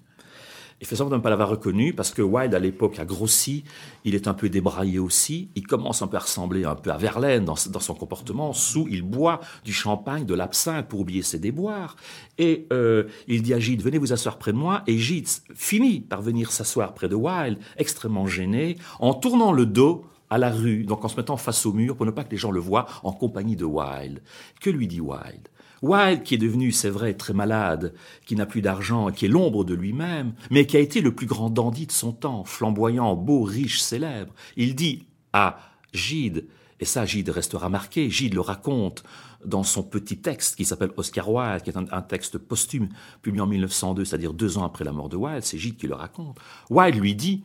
Il 0.81 0.87
fait 0.87 0.95
semblant 0.95 1.11
de 1.11 1.17
ne 1.17 1.23
pas 1.23 1.29
l'avoir 1.29 1.49
reconnu 1.49 1.93
parce 1.93 2.11
que 2.11 2.21
Wilde, 2.21 2.55
à 2.55 2.59
l'époque, 2.59 2.99
a 2.99 3.05
grossi. 3.05 3.63
Il 4.05 4.15
est 4.15 4.27
un 4.27 4.33
peu 4.33 4.49
débraillé 4.49 4.97
aussi. 4.99 5.49
Il 5.55 5.67
commence 5.67 6.01
un 6.01 6.07
peu 6.07 6.17
à 6.17 6.21
ressembler 6.21 6.63
un 6.63 6.75
peu 6.75 6.91
à 6.91 6.97
Verlaine 6.97 7.43
dans, 7.43 7.55
son 7.55 7.93
comportement. 7.93 8.53
Sous, 8.53 8.87
il 8.89 9.01
boit 9.01 9.41
du 9.65 9.73
champagne, 9.73 10.25
de 10.25 10.33
l'absinthe 10.33 10.87
pour 10.87 11.01
oublier 11.01 11.21
ses 11.21 11.39
déboires. 11.39 11.97
Et 12.37 12.67
euh, 12.71 13.05
il 13.27 13.41
dit 13.41 13.53
à 13.53 13.59
Gide, 13.59 13.81
venez 13.81 13.97
vous 13.97 14.13
asseoir 14.13 14.37
près 14.37 14.53
de 14.53 14.57
moi. 14.57 14.83
Et 14.87 14.97
Gide 14.97 15.27
finit 15.53 15.99
par 15.99 16.21
venir 16.21 16.51
s'asseoir 16.51 16.93
près 16.93 17.09
de 17.09 17.15
Wilde, 17.15 17.59
extrêmement 17.77 18.27
gêné, 18.27 18.77
en 18.99 19.13
tournant 19.13 19.51
le 19.51 19.65
dos 19.65 20.05
à 20.29 20.37
la 20.37 20.51
rue, 20.51 20.83
donc 20.83 21.03
en 21.03 21.07
se 21.07 21.17
mettant 21.17 21.37
face 21.37 21.65
au 21.65 21.73
mur 21.73 21.95
pour 21.95 22.05
ne 22.05 22.11
pas 22.11 22.23
que 22.23 22.31
les 22.31 22.37
gens 22.37 22.51
le 22.51 22.59
voient 22.59 22.85
en 23.03 23.11
compagnie 23.11 23.55
de 23.55 23.65
Wilde. 23.65 24.21
Que 24.61 24.69
lui 24.69 24.87
dit 24.87 25.01
Wilde? 25.01 25.49
Wilde, 25.81 26.23
qui 26.23 26.35
est 26.35 26.39
devenu, 26.39 26.71
c'est 26.71 26.89
vrai, 26.89 27.13
très 27.13 27.33
malade, 27.33 27.93
qui 28.25 28.35
n'a 28.35 28.45
plus 28.45 28.61
d'argent, 28.61 29.11
qui 29.11 29.25
est 29.25 29.29
l'ombre 29.29 29.63
de 29.63 29.73
lui-même, 29.73 30.33
mais 30.49 30.65
qui 30.65 30.77
a 30.77 30.79
été 30.79 31.01
le 31.01 31.13
plus 31.13 31.27
grand 31.27 31.49
dandy 31.49 31.87
de 31.87 31.91
son 31.91 32.11
temps, 32.11 32.43
flamboyant, 32.43 33.15
beau, 33.15 33.43
riche, 33.43 33.81
célèbre, 33.81 34.33
il 34.57 34.75
dit 34.75 35.05
à 35.33 35.59
Gide, 35.93 36.47
et 36.79 36.85
ça 36.85 37.05
Gide 37.05 37.29
restera 37.29 37.69
marqué, 37.69 38.09
Gide 38.09 38.33
le 38.33 38.41
raconte 38.41 39.03
dans 39.45 39.63
son 39.63 39.83
petit 39.83 40.17
texte 40.17 40.55
qui 40.55 40.65
s'appelle 40.65 40.91
Oscar 40.97 41.29
Wilde, 41.29 41.63
qui 41.63 41.69
est 41.69 41.77
un, 41.77 42.01
texte 42.01 42.37
posthume 42.37 42.89
publié 43.21 43.41
en 43.41 43.47
1902, 43.47 44.05
c'est-à-dire 44.05 44.33
deux 44.33 44.57
ans 44.57 44.65
après 44.65 44.83
la 44.83 44.91
mort 44.91 45.09
de 45.09 45.15
Wilde, 45.15 45.43
c'est 45.43 45.57
Gide 45.57 45.77
qui 45.77 45.87
le 45.87 45.95
raconte. 45.95 46.37
Wilde 46.69 46.95
lui 46.95 47.15
dit, 47.15 47.43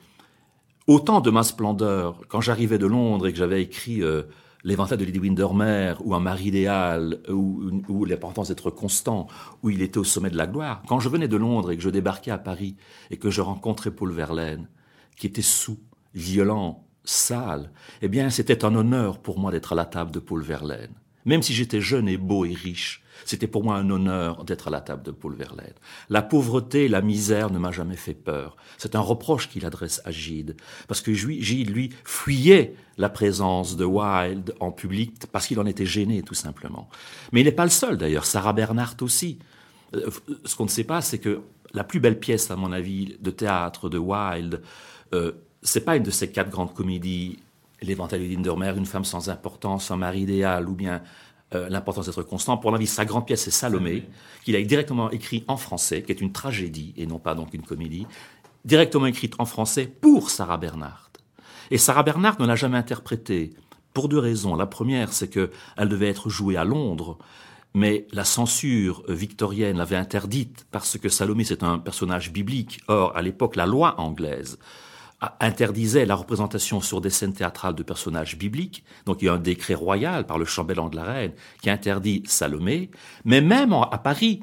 autant 0.87 1.21
de 1.21 1.31
ma 1.31 1.45
splendeur, 1.45 2.21
quand 2.29 2.41
j'arrivais 2.41 2.79
de 2.79 2.87
Londres 2.87 3.29
et 3.29 3.33
que 3.33 3.38
j'avais 3.38 3.62
écrit... 3.62 4.03
Euh, 4.03 4.25
l'éventail 4.64 4.99
de 4.99 5.04
Lady 5.04 5.18
Windermere, 5.18 6.04
ou 6.04 6.14
un 6.14 6.21
mari 6.21 6.47
idéal, 6.47 7.21
ou, 7.28 8.04
l'importance 8.06 8.49
d'être 8.49 8.71
constant, 8.71 9.28
où 9.62 9.71
il 9.71 9.83
était 9.83 9.99
au 9.99 10.04
sommet 10.04 10.30
de 10.30 10.37
la 10.37 10.47
gloire. 10.47 10.83
Quand 10.88 11.00
je 11.00 11.09
venais 11.09 11.28
de 11.28 11.37
Londres 11.37 11.71
et 11.71 11.76
que 11.76 11.83
je 11.83 11.90
débarquais 11.90 12.30
à 12.30 12.38
Paris 12.38 12.76
et 13.11 13.18
que 13.18 13.30
je 13.30 13.42
rencontrais 13.42 13.90
Paul 13.90 14.11
Verlaine, 14.11 14.68
qui 15.16 15.26
était 15.26 15.42
sous, 15.42 15.78
violent, 16.14 16.87
sale, 17.04 17.71
eh 18.00 18.09
bien, 18.09 18.30
c'était 18.30 18.64
un 18.64 18.75
honneur 18.75 19.18
pour 19.18 19.38
moi 19.38 19.50
d'être 19.52 19.73
à 19.73 19.76
la 19.76 19.85
table 19.85 20.11
de 20.11 20.18
Paul 20.18 20.42
Verlaine. 20.42 20.94
Même 21.25 21.43
si 21.43 21.54
j'étais 21.54 21.81
jeune 21.81 22.09
et 22.09 22.16
beau 22.16 22.45
et 22.45 22.54
riche, 22.54 23.02
c'était 23.25 23.47
pour 23.47 23.64
moi 23.64 23.76
un 23.76 23.88
honneur 23.90 24.45
d'être 24.45 24.69
à 24.69 24.71
la 24.71 24.81
table 24.81 25.02
de 25.02 25.11
Paul 25.11 25.35
Verlaine. 25.35 25.75
La 26.11 26.23
pauvreté, 26.23 26.88
la 26.88 27.00
misère 27.00 27.50
ne 27.50 27.59
m'a 27.59 27.71
jamais 27.71 27.97
fait 27.97 28.14
peur. 28.14 28.57
C'est 28.76 28.97
un 28.97 29.00
reproche 29.00 29.49
qu'il 29.49 29.64
adresse 29.64 30.02
à 30.04 30.11
Gide, 30.11 30.57
parce 30.88 31.00
que 31.00 31.12
Gide, 31.12 31.71
lui, 31.71 31.90
fuyait 32.04 32.75
la 32.99 33.09
présence 33.09 33.76
de 33.76 33.85
Wilde 33.85 34.54
en 34.61 34.73
public 34.73 35.14
parce 35.33 35.47
qu'il 35.47 35.59
en 35.59 35.66
était 35.66 35.87
gêné, 35.87 36.23
tout 36.23 36.35
simplement. 36.35 36.88
Mais 37.33 37.40
il 37.40 37.45
n'est 37.45 37.52
pas 37.52 37.64
le 37.64 37.71
seul, 37.71 37.97
d'ailleurs. 37.97 38.26
Sarah 38.26 38.52
Bernhardt 38.52 39.02
aussi. 39.02 39.38
Euh, 39.95 40.11
ce 40.45 40.57
qu'on 40.57 40.64
ne 40.64 40.71
sait 40.71 40.85
pas, 40.85 41.00
c'est 41.00 41.19
que 41.19 41.40
la 41.73 41.85
plus 41.85 42.00
belle 42.00 42.19
pièce, 42.19 42.50
à 42.50 42.57
mon 42.57 42.73
avis, 42.73 43.16
de 43.21 43.31
théâtre 43.31 43.88
de 43.88 43.99
Wilde, 43.99 44.62
euh, 45.12 45.33
c'est 45.62 45.85
pas 45.85 45.97
une 45.97 46.02
de 46.02 46.11
ces 46.11 46.31
quatre 46.31 46.50
grandes 46.50 46.75
comédies 46.75 47.38
l'éventail 47.83 48.28
d'Indermer, 48.28 48.73
une 48.76 48.87
femme 48.87 49.04
sans 49.04 49.28
importance, 49.28 49.90
un 49.90 49.97
mari 49.97 50.23
idéal, 50.23 50.69
ou 50.69 50.75
bien 50.75 51.02
euh, 51.54 51.69
l'importance 51.69 52.07
d'être 52.07 52.23
constant. 52.23 52.57
Pour 52.57 52.71
l'envie, 52.71 52.87
sa 52.87 53.04
grande 53.04 53.26
pièce, 53.26 53.43
c'est 53.43 53.50
Salomé, 53.50 54.09
qu'il 54.45 54.57
a 54.57 54.62
directement 54.62 55.11
écrit 55.11 55.45
en 55.47 55.57
français, 55.57 56.02
qui 56.02 56.12
est 56.12 56.21
une 56.21 56.33
tragédie 56.33 56.95
et 56.97 57.07
non 57.07 57.19
pas 57.19 57.35
donc 57.35 57.54
une 57.54 57.62
comédie, 57.62 58.07
directement 58.64 59.07
écrite 59.07 59.35
en 59.38 59.45
français 59.45 59.87
pour 59.87 60.31
Sarah 60.31 60.57
Bernhardt. 60.57 61.11
Et 61.71 61.78
Sarah 61.78 62.02
Bernhardt 62.02 62.40
ne 62.40 62.47
l'a 62.47 62.57
jamais 62.57 62.78
interprétée 62.78 63.54
pour 63.93 64.09
deux 64.09 64.19
raisons. 64.19 64.57
La 64.57 64.66
première, 64.66 65.12
c'est 65.12 65.28
que 65.28 65.50
elle 65.76 65.88
devait 65.88 66.09
être 66.09 66.28
jouée 66.28 66.57
à 66.57 66.64
Londres, 66.64 67.19
mais 67.75 68.07
la 68.12 68.25
censure 68.25 69.02
victorienne 69.09 69.76
l'avait 69.78 69.97
interdite 69.97 70.66
parce 70.71 70.99
que 70.99 71.09
Salomé 71.09 71.45
c'est 71.45 71.62
un 71.62 71.78
personnage 71.78 72.33
biblique. 72.33 72.81
Or, 72.88 73.16
à 73.16 73.23
l'époque, 73.23 73.57
la 73.57 73.66
loi 73.66 74.00
anglaise 74.00 74.59
interdisait 75.40 76.07
la 76.07 76.14
représentation 76.14 76.81
sur 76.81 77.00
des 77.00 77.11
scènes 77.11 77.33
théâtrales 77.33 77.75
de 77.75 77.83
personnages 77.83 78.37
bibliques. 78.37 78.85
Donc 79.07 79.23
il 79.23 79.26
y 79.26 79.28
a 79.28 79.35
un 79.35 79.38
décret 79.38 79.75
royal 79.75 80.26
par 80.26 80.38
le 80.38 80.45
chambellan 80.45 80.88
de 80.88 80.97
la 80.97 81.04
reine 81.04 81.33
qui 81.62 81.71
interdit 81.71 82.23
Salomé. 82.26 82.90
Mais 83.25 83.40
même 83.40 83.73
à 83.73 83.99
Paris, 83.99 84.43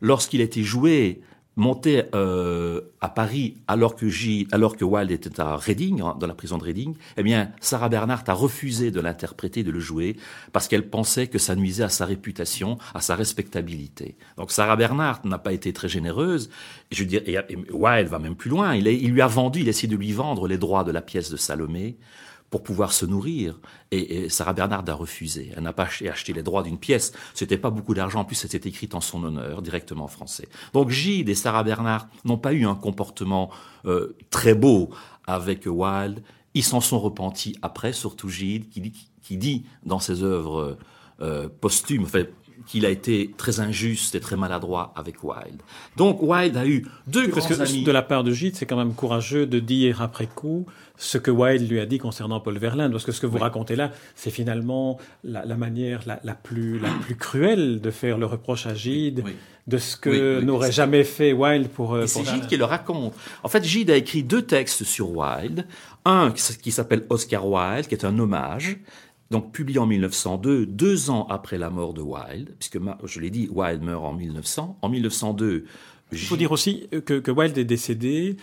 lorsqu'il 0.00 0.40
était 0.40 0.62
joué 0.62 1.20
monté 1.56 2.04
euh, 2.14 2.80
à 3.00 3.08
Paris 3.08 3.56
alors 3.66 3.96
que, 3.96 4.08
J, 4.08 4.46
alors 4.52 4.76
que 4.76 4.84
Wilde 4.84 5.10
était 5.10 5.40
à 5.40 5.56
Reading, 5.56 5.98
dans 5.98 6.26
la 6.26 6.34
prison 6.34 6.58
de 6.58 6.64
Reading, 6.64 6.94
eh 7.16 7.22
bien, 7.22 7.50
Sarah 7.60 7.88
Bernhardt 7.88 8.30
a 8.30 8.34
refusé 8.34 8.90
de 8.90 9.00
l'interpréter, 9.00 9.62
de 9.62 9.70
le 9.70 9.80
jouer, 9.80 10.16
parce 10.52 10.68
qu'elle 10.68 10.88
pensait 10.88 11.26
que 11.26 11.38
ça 11.38 11.54
nuisait 11.56 11.84
à 11.84 11.88
sa 11.88 12.06
réputation, 12.06 12.78
à 12.94 13.00
sa 13.00 13.14
respectabilité. 13.14 14.16
Donc 14.36 14.52
Sarah 14.52 14.76
Bernhardt 14.76 15.28
n'a 15.28 15.38
pas 15.38 15.52
été 15.52 15.72
très 15.72 15.88
généreuse. 15.88 16.50
Je 16.90 17.02
veux 17.02 17.08
dire, 17.08 17.22
et, 17.26 17.38
Wilde 17.72 18.08
va 18.08 18.18
même 18.18 18.36
plus 18.36 18.50
loin. 18.50 18.74
Il, 18.74 18.86
il 18.86 19.10
lui 19.10 19.22
a 19.22 19.26
vendu, 19.26 19.60
il 19.60 19.66
a 19.66 19.70
essayé 19.70 19.88
de 19.88 19.96
lui 19.96 20.12
vendre 20.12 20.48
les 20.48 20.58
droits 20.58 20.84
de 20.84 20.92
la 20.92 21.02
pièce 21.02 21.30
de 21.30 21.36
Salomé 21.36 21.96
pour 22.50 22.62
pouvoir 22.62 22.92
se 22.92 23.06
nourrir. 23.06 23.58
Et, 23.92 24.28
Sarah 24.28 24.52
Bernard 24.52 24.84
a 24.88 24.94
refusé. 24.94 25.52
Elle 25.56 25.62
n'a 25.62 25.72
pas 25.72 25.88
acheté 26.08 26.32
les 26.32 26.42
droits 26.42 26.62
d'une 26.62 26.78
pièce. 26.78 27.12
C'était 27.32 27.56
pas 27.56 27.70
beaucoup 27.70 27.94
d'argent. 27.94 28.20
En 28.20 28.24
plus, 28.24 28.36
c'était 28.36 28.68
écrit 28.68 28.88
en 28.92 29.00
son 29.00 29.22
honneur, 29.24 29.62
directement 29.62 30.04
en 30.04 30.08
français. 30.08 30.48
Donc 30.72 30.90
Gide 30.90 31.28
et 31.28 31.34
Sarah 31.34 31.62
Bernard 31.62 32.08
n'ont 32.24 32.38
pas 32.38 32.52
eu 32.52 32.66
un 32.66 32.74
comportement 32.74 33.50
euh, 33.86 34.16
très 34.30 34.54
beau 34.54 34.90
avec 35.26 35.66
Wilde. 35.66 36.22
Ils 36.54 36.64
s'en 36.64 36.80
sont 36.80 36.98
repentis 36.98 37.56
après, 37.62 37.92
surtout 37.92 38.28
Gide, 38.28 38.68
qui 38.68 38.80
dit, 38.80 39.08
qui 39.22 39.36
dit 39.36 39.64
dans 39.84 40.00
ses 40.00 40.24
œuvres 40.24 40.76
euh, 41.20 41.48
posthumes, 41.60 42.06
qu'il 42.66 42.86
a 42.86 42.90
été 42.90 43.30
très 43.36 43.60
injuste 43.60 44.14
et 44.14 44.20
très 44.20 44.36
maladroit 44.36 44.92
avec 44.96 45.22
Wilde. 45.22 45.62
Donc 45.96 46.22
Wilde 46.22 46.56
a 46.56 46.66
eu 46.66 46.86
deux 47.06 47.28
Parce 47.28 47.46
grands 47.46 47.56
que 47.56 47.68
amis. 47.68 47.82
De 47.84 47.92
la 47.92 48.02
part 48.02 48.24
de 48.24 48.32
Gide, 48.32 48.56
c'est 48.56 48.66
quand 48.66 48.76
même 48.76 48.94
courageux 48.94 49.46
de 49.46 49.58
dire 49.58 50.02
après 50.02 50.26
coup 50.26 50.66
ce 50.96 51.16
que 51.18 51.30
Wilde 51.30 51.70
lui 51.70 51.80
a 51.80 51.86
dit 51.86 51.98
concernant 51.98 52.40
Paul 52.40 52.58
Verlaine, 52.58 52.90
parce 52.92 53.04
que 53.04 53.12
ce 53.12 53.20
que 53.20 53.26
vous 53.26 53.38
racontez 53.38 53.74
là, 53.74 53.90
c'est 54.14 54.30
finalement 54.30 54.98
la, 55.24 55.44
la 55.46 55.56
manière 55.56 56.02
la, 56.06 56.20
la, 56.24 56.34
plus, 56.34 56.78
la 56.78 56.90
plus 56.90 57.16
cruelle 57.16 57.80
de 57.80 57.90
faire 57.90 58.18
le 58.18 58.26
reproche 58.26 58.66
à 58.66 58.74
Gide. 58.74 59.22
Oui. 59.24 59.32
de 59.66 59.78
ce 59.78 59.96
que 59.96 60.40
n'aurait 60.40 60.72
jamais 60.72 61.04
fait 61.04 61.32
Wilde 61.32 61.68
pour. 61.68 61.98
Et 61.98 62.06
c'est 62.06 62.24
Gide 62.24 62.46
qui 62.46 62.56
le 62.56 62.64
raconte. 62.64 63.14
En 63.42 63.48
fait, 63.48 63.64
Gide 63.64 63.90
a 63.90 63.96
écrit 63.96 64.22
deux 64.22 64.42
textes 64.42 64.84
sur 64.84 65.10
Wilde. 65.10 65.64
Un 66.04 66.32
qui 66.32 66.70
s'appelle 66.72 67.04
Oscar 67.08 67.46
Wilde, 67.46 67.86
qui 67.86 67.94
est 67.94 68.04
un 68.04 68.18
hommage, 68.18 68.78
donc 69.30 69.52
publié 69.52 69.78
en 69.78 69.86
1902, 69.86 70.66
deux 70.66 71.10
ans 71.10 71.26
après 71.30 71.56
la 71.58 71.70
mort 71.70 71.94
de 71.94 72.02
Wilde, 72.02 72.54
puisque 72.58 72.78
je 73.04 73.20
l'ai 73.20 73.30
dit, 73.30 73.48
Wilde 73.52 73.82
meurt 73.82 74.04
en 74.04 74.12
1900. 74.12 74.78
En 74.82 74.88
1902, 74.88 75.64
il 76.12 76.18
faut 76.18 76.36
dire 76.36 76.50
aussi 76.50 76.88
que, 77.04 77.20
que 77.20 77.30
Wilde 77.30 77.56
est 77.56 77.64
décédé 77.64 78.36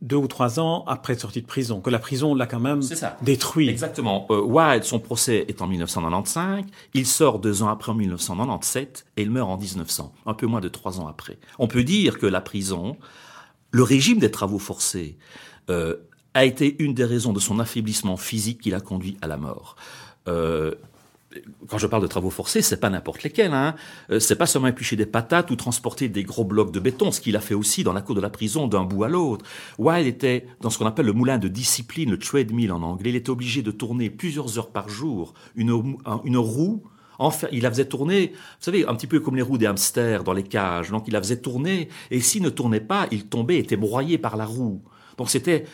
deux 0.00 0.16
ou 0.16 0.28
trois 0.28 0.58
ans 0.58 0.84
après 0.86 1.12
être 1.12 1.20
sortie 1.20 1.42
de 1.42 1.46
prison, 1.46 1.80
que 1.80 1.90
la 1.90 1.98
prison 1.98 2.34
l'a 2.34 2.46
quand 2.46 2.60
même 2.60 2.80
détruit. 3.22 3.68
Exactement. 3.68 4.26
Euh, 4.30 4.40
Wilde, 4.40 4.84
son 4.84 4.98
procès 4.98 5.44
est 5.48 5.60
en 5.60 5.66
1995, 5.66 6.64
il 6.94 7.06
sort 7.06 7.38
deux 7.38 7.62
ans 7.62 7.68
après 7.68 7.92
en 7.92 7.96
1997 7.96 9.06
et 9.16 9.22
il 9.22 9.30
meurt 9.30 9.50
en 9.50 9.58
1900, 9.58 10.14
un 10.24 10.34
peu 10.34 10.46
moins 10.46 10.60
de 10.60 10.68
trois 10.68 11.00
ans 11.00 11.06
après. 11.06 11.38
On 11.58 11.66
peut 11.66 11.84
dire 11.84 12.18
que 12.18 12.26
la 12.26 12.40
prison, 12.40 12.96
le 13.72 13.82
régime 13.82 14.18
des 14.18 14.30
travaux 14.30 14.58
forcés, 14.58 15.18
euh, 15.68 15.96
a 16.32 16.44
été 16.44 16.82
une 16.82 16.94
des 16.94 17.04
raisons 17.04 17.32
de 17.32 17.40
son 17.40 17.58
affaiblissement 17.58 18.16
physique 18.16 18.60
qui 18.60 18.70
l'a 18.70 18.80
conduit 18.80 19.16
à 19.20 19.26
la 19.26 19.36
mort. 19.36 19.76
Euh, 20.28 20.74
quand 21.68 21.78
je 21.78 21.86
parle 21.86 22.02
de 22.02 22.08
travaux 22.08 22.30
forcés, 22.30 22.62
c'est 22.62 22.78
pas 22.78 22.90
n'importe 22.90 23.22
lesquels. 23.22 23.52
Hein. 23.52 23.74
Euh, 24.10 24.18
c'est 24.18 24.36
pas 24.36 24.46
seulement 24.46 24.68
éplucher 24.68 24.96
des 24.96 25.06
patates 25.06 25.50
ou 25.50 25.56
transporter 25.56 26.08
des 26.08 26.24
gros 26.24 26.44
blocs 26.44 26.72
de 26.72 26.80
béton, 26.80 27.12
ce 27.12 27.20
qu'il 27.20 27.36
a 27.36 27.40
fait 27.40 27.54
aussi 27.54 27.84
dans 27.84 27.92
la 27.92 28.02
cour 28.02 28.14
de 28.14 28.20
la 28.20 28.30
prison 28.30 28.66
d'un 28.66 28.84
bout 28.84 29.04
à 29.04 29.08
l'autre. 29.08 29.44
Wilde 29.78 30.06
était 30.06 30.46
dans 30.60 30.70
ce 30.70 30.78
qu'on 30.78 30.86
appelle 30.86 31.06
le 31.06 31.12
moulin 31.12 31.38
de 31.38 31.48
discipline, 31.48 32.10
le 32.10 32.18
treadmill 32.18 32.72
en 32.72 32.82
anglais. 32.82 33.10
Il 33.10 33.16
était 33.16 33.30
obligé 33.30 33.62
de 33.62 33.70
tourner 33.70 34.10
plusieurs 34.10 34.58
heures 34.58 34.70
par 34.70 34.88
jour 34.88 35.34
une, 35.54 35.96
une 36.24 36.36
roue. 36.36 36.82
Enfin, 37.22 37.48
il 37.52 37.62
la 37.62 37.70
faisait 37.70 37.84
tourner, 37.84 38.32
vous 38.32 38.64
savez, 38.64 38.86
un 38.86 38.94
petit 38.94 39.06
peu 39.06 39.20
comme 39.20 39.36
les 39.36 39.42
roues 39.42 39.58
des 39.58 39.66
hamsters 39.66 40.24
dans 40.24 40.32
les 40.32 40.42
cages. 40.42 40.90
Donc, 40.90 41.04
il 41.06 41.12
la 41.12 41.20
faisait 41.20 41.40
tourner, 41.40 41.88
et 42.10 42.20
s'il 42.20 42.42
ne 42.42 42.50
tournait 42.50 42.80
pas, 42.80 43.06
il 43.10 43.26
tombait, 43.26 43.58
était 43.58 43.76
broyé 43.76 44.18
par 44.18 44.36
la 44.36 44.46
roue. 44.46 44.82
Donc 45.18 45.28
c'était, 45.28 45.66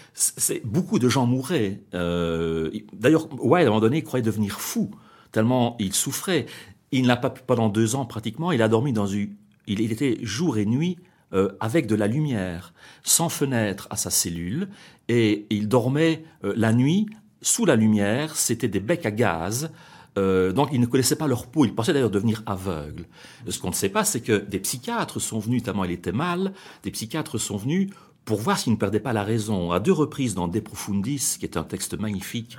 beaucoup 0.64 0.98
de 0.98 1.08
gens 1.08 1.24
mouraient. 1.24 1.80
Euh, 1.94 2.68
D'ailleurs, 2.92 3.28
Wilde 3.40 3.66
à 3.66 3.68
un 3.68 3.70
moment 3.70 3.80
donné, 3.80 3.98
il 3.98 4.02
croyait 4.02 4.24
devenir 4.24 4.60
fou 4.60 4.90
tellement 5.36 5.76
il 5.78 5.92
souffrait. 5.92 6.46
Il 6.92 7.06
n'a 7.06 7.16
pas 7.16 7.30
pendant 7.30 7.68
deux 7.68 7.94
ans 7.94 8.06
pratiquement, 8.06 8.52
il 8.52 8.62
a 8.62 8.68
dormi 8.68 8.92
dans 8.92 9.06
une, 9.06 9.34
il, 9.66 9.92
était 9.92 10.18
jour 10.22 10.56
et 10.56 10.64
nuit 10.64 10.96
euh, 11.34 11.52
avec 11.60 11.86
de 11.86 11.94
la 11.94 12.06
lumière, 12.06 12.72
sans 13.02 13.28
fenêtre 13.28 13.86
à 13.90 13.96
sa 13.96 14.10
cellule, 14.10 14.68
et 15.08 15.46
il 15.50 15.68
dormait 15.68 16.24
euh, 16.44 16.54
la 16.56 16.72
nuit 16.72 17.06
sous 17.42 17.66
la 17.66 17.76
lumière. 17.76 18.34
C'était 18.34 18.68
des 18.68 18.80
becs 18.80 19.04
à 19.04 19.10
gaz. 19.10 19.70
Euh, 20.18 20.52
donc, 20.52 20.70
il 20.72 20.80
ne 20.80 20.86
connaissait 20.86 21.16
pas 21.16 21.26
leur 21.26 21.46
peau. 21.46 21.64
Il 21.64 21.74
pensait 21.74 21.92
d'ailleurs 21.92 22.10
devenir 22.10 22.42
aveugle. 22.46 23.06
Ce 23.48 23.58
qu'on 23.58 23.70
ne 23.70 23.74
sait 23.74 23.88
pas, 23.88 24.04
c'est 24.04 24.20
que 24.20 24.38
des 24.38 24.58
psychiatres 24.58 25.20
sont 25.20 25.38
venus, 25.38 25.62
tellement 25.62 25.84
il 25.84 25.90
était 25.90 26.12
mal, 26.12 26.52
des 26.82 26.90
psychiatres 26.90 27.38
sont 27.38 27.56
venus 27.56 27.90
pour 28.24 28.40
voir 28.40 28.58
s'il 28.58 28.72
ne 28.72 28.78
perdait 28.78 29.00
pas 29.00 29.12
la 29.12 29.22
raison. 29.22 29.72
À 29.72 29.80
deux 29.80 29.92
reprises 29.92 30.34
dans 30.34 30.48
De 30.48 30.60
Profundis, 30.60 31.36
qui 31.38 31.44
est 31.44 31.56
un 31.56 31.64
texte 31.64 31.98
magnifique, 31.98 32.58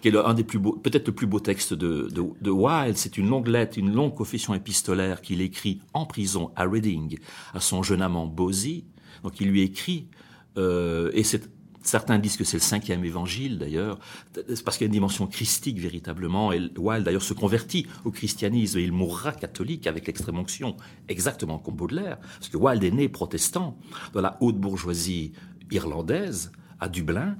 qui 0.00 0.08
est 0.08 0.16
un 0.16 0.34
des 0.34 0.44
plus 0.44 0.58
beaux, 0.58 0.74
peut-être 0.74 1.08
le 1.08 1.14
plus 1.14 1.26
beau 1.26 1.40
texte 1.40 1.74
de, 1.74 2.08
de, 2.12 2.22
de 2.40 2.50
Wilde. 2.50 2.96
C'est 2.96 3.18
une 3.18 3.28
longue 3.28 3.48
lettre, 3.48 3.78
une 3.78 3.92
longue 3.92 4.14
confession 4.14 4.54
épistolaire 4.54 5.20
qu'il 5.20 5.40
écrit 5.40 5.80
en 5.92 6.06
prison 6.06 6.52
à 6.56 6.64
Reading 6.64 7.18
à 7.52 7.60
son 7.60 7.82
jeune 7.82 8.02
amant 8.02 8.26
Bosie. 8.26 8.84
Donc 9.24 9.40
il 9.40 9.48
lui 9.48 9.62
écrit, 9.62 10.06
euh, 10.56 11.10
et 11.14 11.24
c'est 11.24 11.50
Certains 11.88 12.18
disent 12.18 12.36
que 12.36 12.44
c'est 12.44 12.58
le 12.58 12.62
cinquième 12.62 13.02
évangile 13.02 13.58
d'ailleurs, 13.58 13.98
parce 14.62 14.76
qu'il 14.76 14.84
y 14.84 14.88
a 14.88 14.88
une 14.88 14.92
dimension 14.92 15.26
christique 15.26 15.78
véritablement. 15.78 16.48
Wilde 16.48 17.02
d'ailleurs 17.02 17.22
se 17.22 17.32
convertit 17.32 17.86
au 18.04 18.10
christianisme. 18.10 18.78
Et 18.78 18.82
il 18.82 18.92
mourra 18.92 19.32
catholique 19.32 19.86
avec 19.86 20.06
l'extrême 20.06 20.38
onction, 20.38 20.76
exactement 21.08 21.58
comme 21.58 21.76
Baudelaire, 21.76 22.18
parce 22.38 22.50
que 22.50 22.58
Wilde 22.58 22.84
est 22.84 22.90
né 22.90 23.08
protestant 23.08 23.78
dans 24.12 24.20
la 24.20 24.36
haute 24.42 24.58
bourgeoisie 24.58 25.32
irlandaise 25.70 26.52
à 26.78 26.90
Dublin 26.90 27.38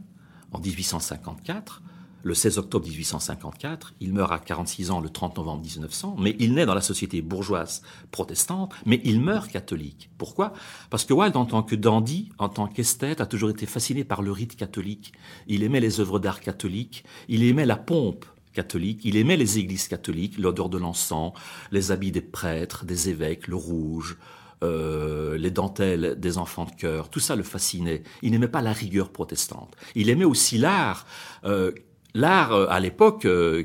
en 0.52 0.60
1854 0.60 1.82
le 2.22 2.34
16 2.34 2.58
octobre 2.58 2.86
1854, 2.86 3.94
il 4.00 4.12
meurt 4.12 4.32
à 4.32 4.38
46 4.38 4.90
ans 4.90 5.00
le 5.00 5.08
30 5.08 5.36
novembre 5.38 5.62
1900, 5.62 6.16
mais 6.18 6.36
il 6.38 6.54
naît 6.54 6.66
dans 6.66 6.74
la 6.74 6.80
société 6.80 7.22
bourgeoise 7.22 7.82
protestante, 8.10 8.74
mais 8.86 9.00
il 9.04 9.20
meurt 9.20 9.50
catholique. 9.50 10.10
Pourquoi? 10.18 10.52
Parce 10.90 11.04
que 11.04 11.12
Wilde, 11.12 11.36
en 11.36 11.46
tant 11.46 11.62
que 11.62 11.76
dandy, 11.76 12.30
en 12.38 12.48
tant 12.48 12.66
qu'esthète, 12.66 13.20
a 13.20 13.26
toujours 13.26 13.50
été 13.50 13.66
fasciné 13.66 14.04
par 14.04 14.22
le 14.22 14.32
rite 14.32 14.56
catholique. 14.56 15.12
Il 15.46 15.62
aimait 15.62 15.80
les 15.80 16.00
œuvres 16.00 16.18
d'art 16.18 16.40
catholiques, 16.40 17.04
il 17.28 17.44
aimait 17.44 17.66
la 17.66 17.76
pompe 17.76 18.24
catholique, 18.52 19.00
il 19.04 19.16
aimait 19.16 19.36
les 19.36 19.58
églises 19.58 19.88
catholiques, 19.88 20.38
l'odeur 20.38 20.68
de 20.68 20.78
l'encens, 20.78 21.32
les 21.70 21.92
habits 21.92 22.12
des 22.12 22.20
prêtres, 22.20 22.84
des 22.84 23.08
évêques, 23.08 23.46
le 23.46 23.56
rouge, 23.56 24.18
euh, 24.64 25.38
les 25.38 25.52
dentelles 25.52 26.16
des 26.18 26.36
enfants 26.36 26.64
de 26.64 26.72
cœur, 26.72 27.10
tout 27.10 27.20
ça 27.20 27.36
le 27.36 27.44
fascinait. 27.44 28.02
Il 28.22 28.32
n'aimait 28.32 28.48
pas 28.48 28.60
la 28.60 28.72
rigueur 28.72 29.10
protestante. 29.10 29.76
Il 29.94 30.10
aimait 30.10 30.24
aussi 30.24 30.58
l'art 30.58 31.06
euh, 31.44 31.70
l'art 32.18 32.52
euh, 32.52 32.66
à 32.68 32.80
l'époque 32.80 33.24
euh, 33.24 33.64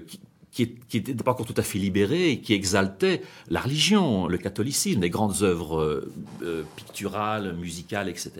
qui 0.51 0.69
n'était 0.93 1.15
pas 1.15 1.31
encore 1.31 1.47
tout 1.47 1.55
à 1.57 1.63
fait 1.63 1.79
libéré, 1.79 2.39
qui 2.39 2.53
exaltait 2.53 3.23
la 3.49 3.59
religion, 3.59 4.27
le 4.27 4.37
catholicisme, 4.37 5.01
les 5.01 5.09
grandes 5.09 5.41
œuvres 5.41 6.05
euh, 6.43 6.63
picturales, 6.75 7.55
musicales, 7.55 8.07
etc. 8.07 8.31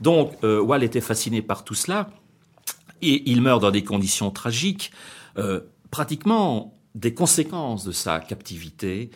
Donc, 0.00 0.32
euh, 0.44 0.60
Wall 0.60 0.84
était 0.84 1.00
fasciné 1.00 1.42
par 1.42 1.64
tout 1.64 1.74
cela, 1.74 2.08
et 3.02 3.28
il 3.28 3.42
meurt 3.42 3.60
dans 3.60 3.72
des 3.72 3.82
conditions 3.82 4.30
tragiques. 4.30 4.92
pratiquement 5.90 6.76
des 6.94 7.14
conséquences 7.14 7.84
de 7.84 7.92
sa 7.92 8.20
captivité, 8.20 9.10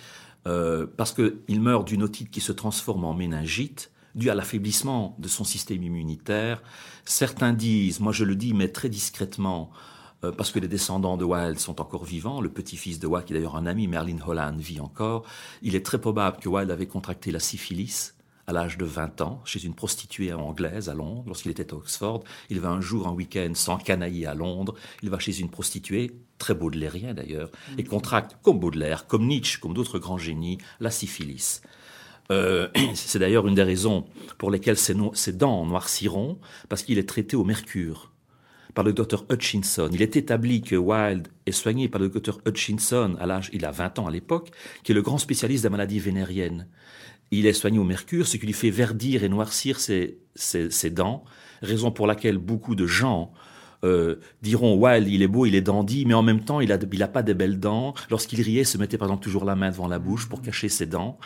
parce 0.44 1.12
qu'il 1.12 1.60
meurt 1.60 1.86
d'une 1.86 2.02
otite 2.02 2.30
qui 2.30 2.40
se 2.40 2.52
transforme 2.52 3.04
en 3.04 3.12
méningite, 3.12 3.90
dû 4.14 4.30
à 4.30 4.34
l'affaiblissement 4.34 5.16
de 5.18 5.28
son 5.28 5.44
système 5.44 5.82
immunitaire. 5.82 6.62
Certains 7.04 7.52
disent, 7.52 8.00
moi 8.00 8.12
je 8.12 8.24
le 8.24 8.36
dis, 8.36 8.54
mais 8.54 8.68
très 8.68 8.88
discrètement, 8.88 9.70
parce 10.32 10.50
que 10.50 10.58
les 10.58 10.68
descendants 10.68 11.16
de 11.16 11.24
Wilde 11.24 11.58
sont 11.58 11.80
encore 11.80 12.04
vivants. 12.04 12.40
Le 12.40 12.48
petit-fils 12.48 12.98
de 12.98 13.06
Wilde, 13.06 13.24
qui 13.26 13.32
est 13.32 13.36
d'ailleurs 13.36 13.56
un 13.56 13.66
ami, 13.66 13.88
Merlin 13.88 14.18
Holland, 14.26 14.58
vit 14.58 14.80
encore. 14.80 15.24
Il 15.62 15.74
est 15.74 15.84
très 15.84 16.00
probable 16.00 16.38
que 16.38 16.48
Wilde 16.48 16.70
avait 16.70 16.86
contracté 16.86 17.30
la 17.30 17.40
syphilis 17.40 18.14
à 18.46 18.52
l'âge 18.52 18.76
de 18.76 18.84
20 18.84 19.20
ans, 19.22 19.40
chez 19.44 19.64
une 19.64 19.74
prostituée 19.74 20.32
anglaise 20.32 20.88
à 20.88 20.94
Londres, 20.94 21.24
lorsqu'il 21.26 21.50
était 21.50 21.72
à 21.72 21.76
Oxford. 21.76 22.22
Il 22.50 22.60
va 22.60 22.70
un 22.70 22.80
jour, 22.80 23.08
un 23.08 23.12
week-end, 23.12 23.52
s'encanailler 23.54 24.26
à 24.26 24.34
Londres. 24.34 24.74
Il 25.02 25.10
va 25.10 25.18
chez 25.18 25.40
une 25.40 25.48
prostituée, 25.48 26.12
très 26.38 26.54
baudelairien 26.54 27.14
d'ailleurs, 27.14 27.50
et 27.78 27.84
contracte, 27.84 28.36
comme 28.42 28.58
Baudelaire, 28.58 29.06
comme 29.06 29.26
Nietzsche, 29.26 29.58
comme 29.60 29.72
d'autres 29.72 29.98
grands 29.98 30.18
génies, 30.18 30.58
la 30.80 30.90
syphilis. 30.90 31.62
Euh, 32.30 32.68
c'est 32.94 33.18
d'ailleurs 33.18 33.46
une 33.46 33.54
des 33.54 33.62
raisons 33.62 34.04
pour 34.38 34.50
lesquelles 34.50 34.78
ses, 34.78 34.94
ses 35.14 35.32
dents 35.32 35.64
noirciront, 35.64 36.38
parce 36.68 36.82
qu'il 36.82 36.98
est 36.98 37.08
traité 37.08 37.36
au 37.36 37.44
mercure 37.44 38.10
par 38.74 38.84
le 38.84 38.92
docteur 38.92 39.24
Hutchinson. 39.30 39.88
Il 39.92 40.02
est 40.02 40.16
établi 40.16 40.60
que 40.60 40.76
Wilde 40.76 41.28
est 41.46 41.52
soigné 41.52 41.88
par 41.88 42.00
le 42.00 42.08
docteur 42.08 42.40
Hutchinson 42.46 43.16
à 43.20 43.26
l'âge, 43.26 43.50
il 43.52 43.64
a 43.64 43.70
20 43.70 44.00
ans 44.00 44.06
à 44.06 44.10
l'époque, 44.10 44.50
qui 44.82 44.92
est 44.92 44.94
le 44.94 45.02
grand 45.02 45.18
spécialiste 45.18 45.62
des 45.62 45.70
maladies 45.70 46.00
vénériennes. 46.00 46.66
Il 47.30 47.46
est 47.46 47.52
soigné 47.52 47.78
au 47.78 47.84
mercure, 47.84 48.26
ce 48.26 48.36
qui 48.36 48.46
lui 48.46 48.52
fait 48.52 48.70
verdir 48.70 49.24
et 49.24 49.28
noircir 49.28 49.80
ses, 49.80 50.18
ses, 50.34 50.90
dents, 50.90 51.24
raison 51.62 51.90
pour 51.90 52.06
laquelle 52.06 52.38
beaucoup 52.38 52.74
de 52.74 52.86
gens 52.86 53.32
euh, 53.84 54.16
diront 54.42 54.76
Wilde, 54.76 55.08
il 55.08 55.22
est 55.22 55.28
beau, 55.28 55.46
il 55.46 55.54
est 55.54 55.60
dandy, 55.60 56.04
mais 56.06 56.14
en 56.14 56.22
même 56.22 56.44
temps, 56.44 56.60
il 56.60 56.72
a, 56.72 56.78
il 56.92 57.02
a 57.02 57.08
pas 57.08 57.22
des 57.22 57.34
belles 57.34 57.60
dents. 57.60 57.94
Lorsqu'il 58.10 58.40
riait, 58.40 58.62
il 58.62 58.66
se 58.66 58.78
mettait 58.78 58.98
par 58.98 59.08
exemple 59.08 59.24
toujours 59.24 59.44
la 59.44 59.56
main 59.56 59.70
devant 59.70 59.88
la 59.88 59.98
bouche 59.98 60.28
pour 60.28 60.42
cacher 60.42 60.68
ses 60.68 60.86
dents. 60.86 61.18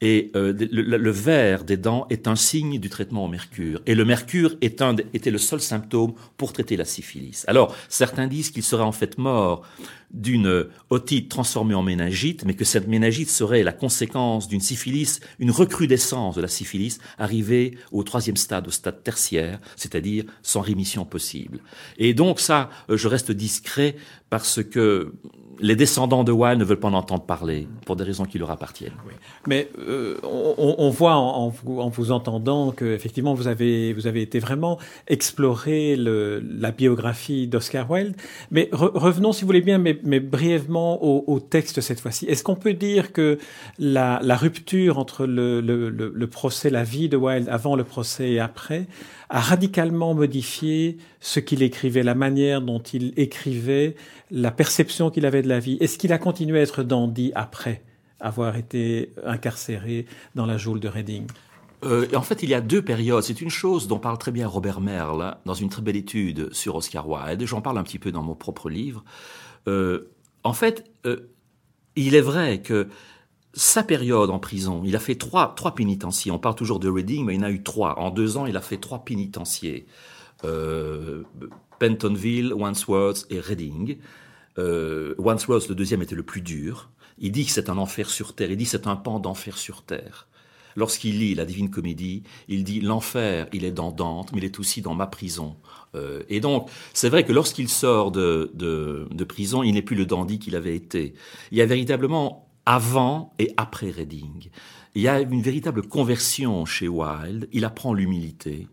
Et 0.00 0.30
euh, 0.36 0.52
le, 0.52 0.82
le, 0.98 1.10
vert 1.10 1.64
des 1.64 1.78
dents 1.78 2.06
est 2.10 2.28
un 2.28 2.36
signe 2.36 2.78
du 2.78 2.90
traitement 2.90 3.24
au 3.24 3.28
mercure. 3.28 3.80
Et 3.86 3.94
le 3.94 4.04
mercure 4.04 4.54
est 4.60 4.82
un, 4.82 4.94
était 5.14 5.30
le 5.30 5.38
seul 5.38 5.60
symptôme 5.60 6.12
pour 6.36 6.52
traiter 6.52 6.76
la 6.76 6.84
syphilis. 6.84 7.44
Alors, 7.48 7.74
certains 7.88 8.26
disent 8.26 8.50
qu'il 8.50 8.62
serait 8.62 8.82
en 8.82 8.92
fait 8.92 9.16
mort 9.16 9.62
d'une 10.10 10.66
otite 10.90 11.28
transformée 11.28 11.74
en 11.74 11.82
méningite, 11.82 12.44
mais 12.44 12.54
que 12.54 12.64
cette 12.64 12.88
méningite 12.88 13.30
serait 13.30 13.62
la 13.62 13.72
conséquence 13.72 14.48
d'une 14.48 14.60
syphilis, 14.60 15.20
une 15.38 15.50
recrudescence 15.50 16.36
de 16.36 16.40
la 16.40 16.48
syphilis 16.48 16.98
arrivée 17.18 17.76
au 17.92 18.02
troisième 18.02 18.36
stade, 18.36 18.68
au 18.68 18.70
stade 18.70 19.02
tertiaire, 19.02 19.58
c'est-à-dire 19.76 20.24
sans 20.42 20.60
rémission 20.60 21.04
possible. 21.04 21.58
Et 21.98 22.14
donc 22.14 22.40
ça, 22.40 22.70
euh, 22.90 22.96
je 22.96 23.08
reste 23.08 23.32
discret 23.32 23.96
parce 24.30 24.62
que 24.62 25.12
les 25.58 25.76
descendants 25.76 26.24
de 26.24 26.32
Wilde 26.32 26.58
ne 26.58 26.64
veulent 26.64 26.80
pas 26.80 26.88
en 26.88 26.94
entendre 26.94 27.22
parler 27.22 27.66
pour 27.84 27.96
des 27.96 28.04
raisons 28.04 28.24
qui 28.24 28.38
leur 28.38 28.50
appartiennent. 28.50 28.92
Mais 29.46 29.68
euh, 29.78 30.16
on, 30.22 30.90
voit 30.90 31.14
en, 31.14 31.48
vous, 31.48 32.12
entendant 32.12 32.72
que 32.72 32.84
effectivement 32.84 33.34
vous 33.34 33.48
avez 33.48 33.92
vous 33.92 34.06
avez 34.06 34.22
été 34.22 34.38
vraiment 34.38 34.78
explorer 35.06 35.96
le, 35.96 36.40
la 36.40 36.72
biographie 36.72 37.46
d'Oscar 37.46 37.90
Wilde. 37.90 38.16
Mais 38.50 38.68
revenons, 38.72 39.32
si 39.32 39.42
vous 39.42 39.46
voulez 39.46 39.60
bien, 39.60 39.78
mais, 39.78 39.94
brièvement 40.20 41.02
au, 41.02 41.40
texte 41.40 41.80
cette 41.80 42.00
fois-ci. 42.00 42.26
Est-ce 42.26 42.42
qu'on 42.42 42.56
peut 42.56 42.74
dire 42.74 43.12
que 43.12 43.38
la, 43.78 44.18
rupture 44.36 44.98
entre 44.98 45.26
le, 45.26 45.60
le 45.60 46.26
procès, 46.26 46.70
la 46.70 46.82
vie 46.82 47.08
de 47.08 47.16
Wilde 47.16 47.48
avant 47.48 47.76
le 47.76 47.84
procès 47.84 48.30
et 48.32 48.40
après, 48.40 48.86
a 49.28 49.40
radicalement 49.40 50.14
modifié 50.14 50.98
ce 51.20 51.40
qu'il 51.40 51.62
écrivait, 51.62 52.02
la 52.02 52.14
manière 52.14 52.60
dont 52.60 52.78
il 52.78 53.12
écrivait, 53.16 53.96
la 54.30 54.50
perception 54.50 55.10
qu'il 55.10 55.26
avait 55.26 55.42
de 55.42 55.48
la 55.48 55.58
vie. 55.58 55.76
Est-ce 55.80 55.98
qu'il 55.98 56.12
a 56.12 56.18
continué 56.18 56.58
à 56.58 56.62
être 56.62 56.82
dandy 56.82 57.32
après 57.34 57.82
avoir 58.20 58.56
été 58.56 59.12
incarcéré 59.24 60.06
dans 60.34 60.46
la 60.46 60.56
geôle 60.56 60.80
de 60.80 60.88
Reading? 60.88 61.26
Euh, 61.84 62.06
en 62.14 62.22
fait, 62.22 62.42
il 62.42 62.48
y 62.48 62.54
a 62.54 62.60
deux 62.60 62.82
périodes. 62.82 63.22
C'est 63.22 63.40
une 63.40 63.50
chose 63.50 63.86
dont 63.86 63.98
parle 63.98 64.18
très 64.18 64.32
bien 64.32 64.48
Robert 64.48 64.80
Merle 64.80 65.36
dans 65.44 65.54
une 65.54 65.68
très 65.68 65.82
belle 65.82 65.96
étude 65.96 66.52
sur 66.52 66.74
Oscar 66.76 67.08
Wilde. 67.08 67.44
J'en 67.44 67.60
parle 67.60 67.78
un 67.78 67.82
petit 67.82 67.98
peu 67.98 68.12
dans 68.12 68.22
mon 68.22 68.34
propre 68.34 68.70
livre. 68.70 69.04
Euh, 69.68 70.10
en 70.42 70.52
fait, 70.52 70.90
euh, 71.04 71.32
il 71.94 72.14
est 72.14 72.20
vrai 72.20 72.62
que 72.62 72.88
sa 73.52 73.82
période 73.82 74.30
en 74.30 74.38
prison, 74.38 74.82
il 74.84 74.96
a 74.96 74.98
fait 74.98 75.14
trois, 75.14 75.54
trois 75.54 75.74
pénitenciers. 75.74 76.30
On 76.30 76.38
parle 76.38 76.54
toujours 76.54 76.78
de 76.78 76.88
Reading, 76.88 77.24
mais 77.24 77.34
il 77.34 77.40
en 77.40 77.46
a 77.46 77.50
eu 77.50 77.62
trois. 77.62 77.98
En 77.98 78.10
deux 78.10 78.36
ans, 78.36 78.46
il 78.46 78.56
a 78.56 78.60
fait 78.60 78.78
trois 78.78 79.04
pénitenciers. 79.04 79.86
Euh, 80.44 81.22
Pentonville, 81.78 82.52
Wandsworth 82.52 83.26
et 83.30 83.40
Reading. 83.40 83.98
Euh, 84.58 85.14
Wandsworth, 85.18 85.68
le 85.68 85.74
deuxième, 85.74 86.02
était 86.02 86.14
le 86.14 86.22
plus 86.22 86.40
dur. 86.40 86.90
Il 87.18 87.32
dit 87.32 87.46
que 87.46 87.52
c'est 87.52 87.70
un 87.70 87.78
enfer 87.78 88.10
sur 88.10 88.34
terre. 88.34 88.50
Il 88.50 88.56
dit 88.56 88.64
que 88.64 88.70
c'est 88.70 88.86
un 88.86 88.96
pan 88.96 89.18
d'enfer 89.18 89.56
sur 89.56 89.82
terre. 89.82 90.28
Lorsqu'il 90.76 91.20
lit 91.20 91.34
la 91.34 91.46
Divine 91.46 91.70
Comédie, 91.70 92.22
il 92.48 92.62
dit 92.62 92.82
l'enfer, 92.82 93.48
il 93.54 93.64
est 93.64 93.72
dans 93.72 93.92
Dante, 93.92 94.32
mais 94.32 94.38
il 94.38 94.44
est 94.44 94.58
aussi 94.60 94.82
dans 94.82 94.94
ma 94.94 95.06
prison. 95.06 95.56
Euh, 95.94 96.22
et 96.28 96.40
donc, 96.40 96.68
c'est 96.92 97.08
vrai 97.08 97.24
que 97.24 97.32
lorsqu'il 97.32 97.70
sort 97.70 98.10
de, 98.10 98.50
de, 98.52 99.08
de 99.10 99.24
prison, 99.24 99.62
il 99.62 99.72
n'est 99.72 99.82
plus 99.82 99.96
le 99.96 100.04
dandy 100.04 100.38
qu'il 100.38 100.54
avait 100.54 100.76
été. 100.76 101.14
Il 101.50 101.56
y 101.56 101.62
a 101.62 101.66
véritablement 101.66 102.50
avant 102.66 103.32
et 103.38 103.54
après 103.56 103.90
Reading. 103.90 104.50
Il 104.94 105.02
y 105.02 105.08
a 105.08 105.20
une 105.20 105.40
véritable 105.40 105.82
conversion 105.82 106.66
chez 106.66 106.88
Wilde. 106.88 107.48
Il 107.52 107.64
apprend 107.64 107.94
l'humilité. 107.94 108.66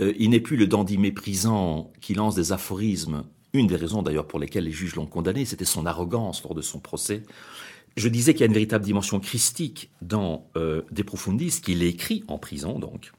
Euh, 0.00 0.12
il 0.18 0.30
n'est 0.30 0.40
plus 0.40 0.56
le 0.56 0.66
dandy 0.66 0.98
méprisant 0.98 1.92
qui 2.00 2.14
lance 2.14 2.34
des 2.34 2.52
aphorismes. 2.52 3.24
Une 3.52 3.66
des 3.66 3.76
raisons 3.76 4.02
d'ailleurs 4.02 4.26
pour 4.26 4.38
lesquelles 4.38 4.64
les 4.64 4.72
juges 4.72 4.96
l'ont 4.96 5.06
condamné, 5.06 5.44
c'était 5.44 5.64
son 5.64 5.86
arrogance 5.86 6.42
lors 6.42 6.54
de 6.54 6.62
son 6.62 6.78
procès. 6.78 7.22
Je 7.96 8.08
disais 8.08 8.34
qu'il 8.34 8.40
y 8.40 8.44
a 8.44 8.46
une 8.46 8.52
véritable 8.52 8.84
dimension 8.84 9.20
christique 9.20 9.90
dans 10.02 10.50
euh, 10.56 10.82
De 10.90 11.02
Profundis, 11.02 11.60
qu'il 11.62 11.82
écrit 11.82 12.24
en 12.28 12.36
prison 12.36 12.78
donc. 12.78 13.12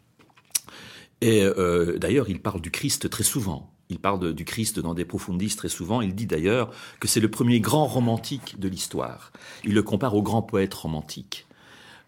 Et 1.22 1.42
euh, 1.44 1.98
d'ailleurs, 1.98 2.30
il 2.30 2.40
parle 2.40 2.62
du 2.62 2.70
Christ 2.70 3.10
très 3.10 3.24
souvent. 3.24 3.72
Il 3.90 4.00
parle 4.00 4.34
du 4.34 4.46
Christ 4.46 4.80
dans 4.80 4.94
des 4.94 5.06
profondis 5.06 5.56
très 5.56 5.70
souvent. 5.70 6.02
Il 6.02 6.13
dit 6.13 6.26
d'ailleurs 6.28 6.72
que 7.00 7.08
c'est 7.08 7.22
le 7.22 7.32
premier 7.32 7.60
grand 7.60 7.88
romantique 7.88 8.60
de 8.60 8.68
l'histoire. 8.68 9.32
Il 9.63 9.74
le 9.74 9.82
compare 9.82 10.16
au 10.16 10.22
grand 10.22 10.42
poète 10.42 10.74
romantique. 10.74 11.48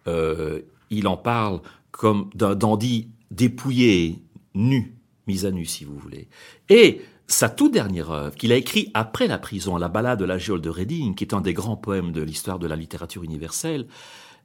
Euh, 0.08 0.60
il 0.90 1.08
en 1.08 1.18
parle 1.18 1.62
comme 1.92 2.30
d'un 2.36 2.56
dandy 2.56 3.08
dépouillé, 3.32 4.20
nu, 4.56 4.96
mis 5.28 5.46
à 5.46 5.52
nu 5.52 5.66
si 5.66 5.84
vous 5.84 5.98
voulez. 5.98 6.28
Et 6.70 7.02
sa 7.30 7.48
toute 7.48 7.72
dernière 7.72 8.10
œuvre, 8.10 8.36
qu'il 8.36 8.52
a 8.52 8.56
écrit 8.56 8.90
après 8.94 9.28
la 9.28 9.38
prison, 9.38 9.78
la 9.78 9.88
ballade 9.88 10.20
de 10.20 10.26
la 10.26 10.38
geôle 10.38 10.62
de 10.62 10.70
Reading, 10.70 11.14
qui 11.14 11.24
est 11.24 11.34
un 11.34 11.42
des 11.42 11.54
grands 11.54 11.78
poèmes 11.78 12.12
de 12.12 12.22
l'histoire 12.22 12.58
de 12.58 12.68
la 12.68 12.76
littérature 12.76 13.24
universelle, 13.24 13.88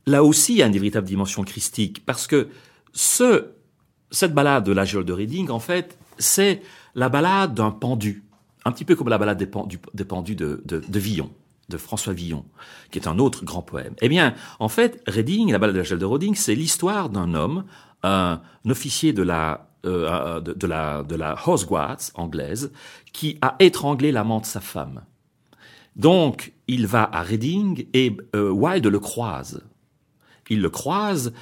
là 0.07 0.23
aussi 0.23 0.53
il 0.53 0.59
y 0.59 0.63
a 0.63 0.67
une 0.67 0.73
véritable 0.73 1.07
dimension 1.07 1.43
christique, 1.45 2.05
parce 2.05 2.27
que 2.27 2.49
ce, 2.93 3.53
cette 4.11 4.35
ballade 4.35 4.65
de 4.65 4.73
la 4.73 4.85
geôle 4.85 5.07
de 5.07 5.15
Reading, 5.15 5.49
en 5.49 5.61
fait, 5.61 5.99
c'est 6.19 6.63
la 6.95 7.09
balade 7.09 7.55
d'un 7.55 7.71
pendu, 7.71 8.25
un 8.67 8.73
petit 8.73 8.85
peu 8.85 8.95
comme 8.97 9.09
la 9.09 9.19
balade 9.19 9.39
des, 9.39 9.47
pendus, 9.47 10.37
de, 10.37 10.63
de, 10.65 10.99
Villon 10.99 11.31
de 11.71 11.79
François 11.79 12.13
Villon, 12.13 12.45
qui 12.91 12.99
est 12.99 13.09
un 13.09 13.19
autre 13.19 13.47
grand 13.47 13.63
poème. 13.63 13.95
Eh 14.03 14.11
bien, 14.11 14.35
en 14.61 14.69
fait, 14.69 15.03
Reading, 15.07 15.51
la 15.51 15.59
balade 15.59 15.75
de 15.75 15.81
la 15.81 15.85
gel 15.85 15.99
de 15.99 16.05
Reading, 16.05 16.35
c'est 16.35 16.55
l'histoire 16.55 17.09
d'un 17.09 17.33
homme, 17.33 17.65
un 18.03 18.43
officier 18.69 19.15
de 19.15 19.23
la, 19.23 19.74
euh, 19.85 20.41
de, 20.41 20.67
la, 20.67 21.03
de 21.03 21.15
la 21.15 21.37
Horse 21.47 21.67
Guards 21.67 22.11
anglaise, 22.15 22.73
qui 23.13 23.39
a 23.41 23.57
étranglé 23.59 24.13
l'amant 24.13 24.41
de 24.41 24.47
sa 24.47 24.61
femme. 24.61 25.03
Donc, 25.97 26.53
il 26.67 26.87
va 26.87 27.09
à 27.13 27.23
Reading 27.23 27.87
et 27.93 28.17
euh, 28.35 28.51
Wilde 28.51 28.87
le 28.87 28.99
croise. 28.99 29.63
Il 30.51 30.61
le 30.61 30.71
croise 30.71 31.33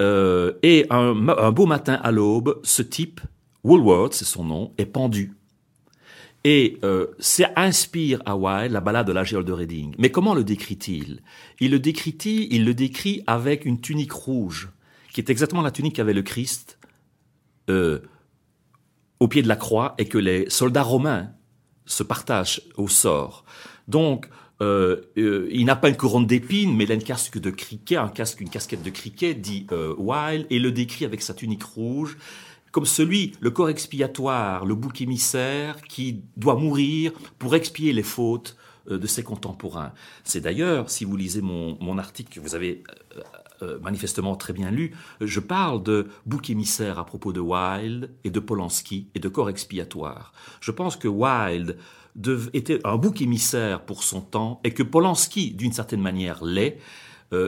euh, 0.00 0.52
et 0.62 0.86
un, 0.90 1.28
un 1.28 1.52
beau 1.52 1.66
matin 1.66 1.94
à 2.02 2.12
l'aube, 2.12 2.60
ce 2.62 2.82
type 2.82 3.20
Woolworth, 3.64 4.14
c'est 4.14 4.24
son 4.24 4.44
nom, 4.44 4.72
est 4.78 4.86
pendu. 4.86 5.32
Et 6.44 6.78
euh, 6.84 7.08
ça 7.18 7.50
inspire 7.56 8.22
à 8.24 8.36
Wilde 8.36 8.70
la 8.70 8.80
balade 8.80 9.08
de 9.08 9.12
la 9.12 9.24
géole 9.24 9.44
de 9.44 9.52
Reading. 9.52 9.96
Mais 9.98 10.10
comment 10.10 10.34
le 10.34 10.44
décrit-il? 10.44 11.20
Il 11.58 11.72
le 11.72 11.80
décrit 11.80 12.16
il 12.22 12.64
le 12.64 12.74
décrit 12.74 13.24
avec 13.26 13.64
une 13.64 13.80
tunique 13.80 14.12
rouge, 14.12 14.70
qui 15.12 15.20
est 15.20 15.30
exactement 15.30 15.62
la 15.62 15.72
tunique 15.72 15.96
qu'avait 15.96 16.12
le 16.12 16.22
Christ 16.22 16.75
euh, 17.68 18.00
au 19.20 19.28
pied 19.28 19.42
de 19.42 19.48
la 19.48 19.56
croix, 19.56 19.94
et 19.98 20.06
que 20.06 20.18
les 20.18 20.48
soldats 20.50 20.82
romains 20.82 21.30
se 21.84 22.02
partagent 22.02 22.62
au 22.76 22.88
sort. 22.88 23.44
Donc, 23.88 24.28
euh, 24.60 25.02
euh, 25.18 25.48
il 25.50 25.64
n'a 25.66 25.76
pas 25.76 25.88
une 25.88 25.96
couronne 25.96 26.26
d'épines, 26.26 26.74
mais 26.74 26.84
il 26.84 26.92
a 26.92 26.94
une 26.94 27.02
casque 27.02 27.38
de 27.38 27.50
criquet, 27.50 27.96
un 27.96 28.08
casque, 28.08 28.40
une 28.40 28.50
casquette 28.50 28.82
de 28.82 28.90
criquet, 28.90 29.34
dit 29.34 29.66
Wilde, 29.98 30.46
et 30.50 30.58
le 30.58 30.72
décrit 30.72 31.04
avec 31.04 31.22
sa 31.22 31.34
tunique 31.34 31.62
rouge 31.62 32.16
comme 32.76 32.84
celui, 32.84 33.32
le 33.40 33.50
corps 33.50 33.70
expiatoire, 33.70 34.66
le 34.66 34.74
bouc 34.74 35.00
émissaire 35.00 35.80
qui 35.80 36.20
doit 36.36 36.56
mourir 36.56 37.10
pour 37.38 37.54
expier 37.54 37.94
les 37.94 38.02
fautes 38.02 38.54
de 38.88 39.06
ses 39.06 39.22
contemporains. 39.22 39.92
C'est 40.24 40.40
d'ailleurs, 40.40 40.90
si 40.90 41.04
vous 41.04 41.16
lisez 41.16 41.40
mon, 41.40 41.98
article 41.98 42.34
que 42.34 42.40
vous 42.40 42.54
avez 42.54 42.84
euh, 43.16 43.20
euh, 43.62 43.78
manifestement 43.80 44.36
très 44.36 44.52
bien 44.52 44.70
lu, 44.70 44.94
je 45.20 45.40
parle 45.40 45.82
de 45.82 46.08
bouc 46.26 46.50
émissaire 46.50 46.98
à 46.98 47.06
propos 47.06 47.32
de 47.32 47.40
Wilde 47.40 48.10
et 48.24 48.30
de 48.30 48.40
Polanski 48.40 49.08
et 49.14 49.18
de 49.18 49.28
corps 49.28 49.48
expiatoire. 49.48 50.32
Je 50.60 50.70
pense 50.70 50.96
que 50.96 51.08
Wilde 51.08 51.78
était 52.52 52.80
un 52.86 52.96
bouc 52.96 53.22
émissaire 53.22 53.82
pour 53.84 54.02
son 54.02 54.20
temps 54.20 54.60
et 54.64 54.72
que 54.72 54.82
Polanski, 54.82 55.52
d'une 55.52 55.72
certaine 55.72 56.02
manière, 56.02 56.44
l'est. 56.44 56.78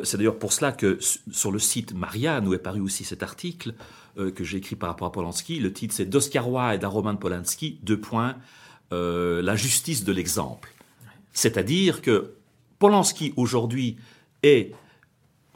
c'est 0.02 0.16
d'ailleurs 0.16 0.38
pour 0.38 0.52
cela 0.52 0.72
que 0.72 0.98
sur 1.30 1.52
le 1.52 1.58
site 1.58 1.94
Marianne, 1.94 2.48
où 2.48 2.54
est 2.54 2.58
paru 2.58 2.80
aussi 2.80 3.04
cet 3.04 3.22
article, 3.22 3.74
euh, 4.18 4.32
que 4.32 4.42
j'ai 4.42 4.58
écrit 4.58 4.74
par 4.74 4.88
rapport 4.88 5.06
à 5.06 5.12
Polanski. 5.12 5.60
Le 5.60 5.72
titre, 5.72 5.94
c'est 5.94 6.06
d'Oscar 6.06 6.50
Wilde 6.50 6.82
à 6.82 6.88
Roman 6.88 7.14
Polanski, 7.14 7.78
deux 7.84 8.00
points, 8.00 8.34
euh, 8.92 9.40
la 9.42 9.54
justice 9.54 10.02
de 10.02 10.12
l'exemple. 10.12 10.74
C'est-à-dire 11.38 12.02
que 12.02 12.34
Polanski, 12.80 13.32
aujourd'hui, 13.36 13.96
est 14.42 14.72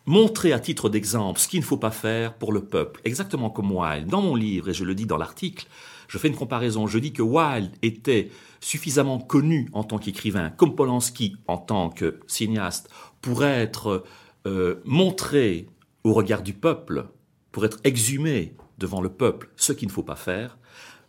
montré 0.06 0.52
à 0.52 0.60
titre 0.60 0.88
d'exemple 0.88 1.40
ce 1.40 1.48
qu'il 1.48 1.58
ne 1.58 1.64
faut 1.64 1.76
pas 1.76 1.90
faire 1.90 2.34
pour 2.34 2.52
le 2.52 2.64
peuple, 2.64 3.00
exactement 3.04 3.50
comme 3.50 3.72
Wilde. 3.72 4.06
Dans 4.06 4.22
mon 4.22 4.36
livre, 4.36 4.68
et 4.68 4.74
je 4.74 4.84
le 4.84 4.94
dis 4.94 5.06
dans 5.06 5.16
l'article, 5.16 5.66
je 6.06 6.18
fais 6.18 6.28
une 6.28 6.36
comparaison. 6.36 6.86
Je 6.86 7.00
dis 7.00 7.12
que 7.12 7.22
Wilde 7.22 7.72
était 7.82 8.30
suffisamment 8.60 9.18
connu 9.18 9.70
en 9.72 9.82
tant 9.82 9.98
qu'écrivain, 9.98 10.50
comme 10.50 10.76
Polanski 10.76 11.34
en 11.48 11.58
tant 11.58 11.90
que 11.90 12.20
cinéaste, 12.28 12.88
pour 13.20 13.44
être 13.44 14.04
euh, 14.46 14.80
montré 14.84 15.66
au 16.04 16.12
regard 16.12 16.44
du 16.44 16.52
peuple 16.52 17.08
pour 17.50 17.64
être 17.64 17.80
exhumé 17.82 18.54
devant 18.78 19.00
le 19.00 19.08
peuple, 19.08 19.50
ce 19.56 19.72
qu'il 19.72 19.88
ne 19.88 19.92
faut 19.92 20.04
pas 20.04 20.14
faire, 20.14 20.58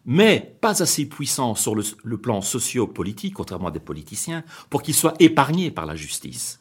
mais 0.05 0.55
pas 0.61 0.81
assez 0.81 1.05
puissant 1.07 1.55
sur 1.55 1.75
le, 1.75 2.17
plan 2.17 2.41
socio-politique, 2.41 3.33
contrairement 3.33 3.67
à 3.67 3.71
des 3.71 3.79
politiciens, 3.79 4.43
pour 4.69 4.81
qu'il 4.81 4.93
soit 4.93 5.15
épargné 5.19 5.71
par 5.71 5.85
la 5.85 5.95
justice. 5.95 6.59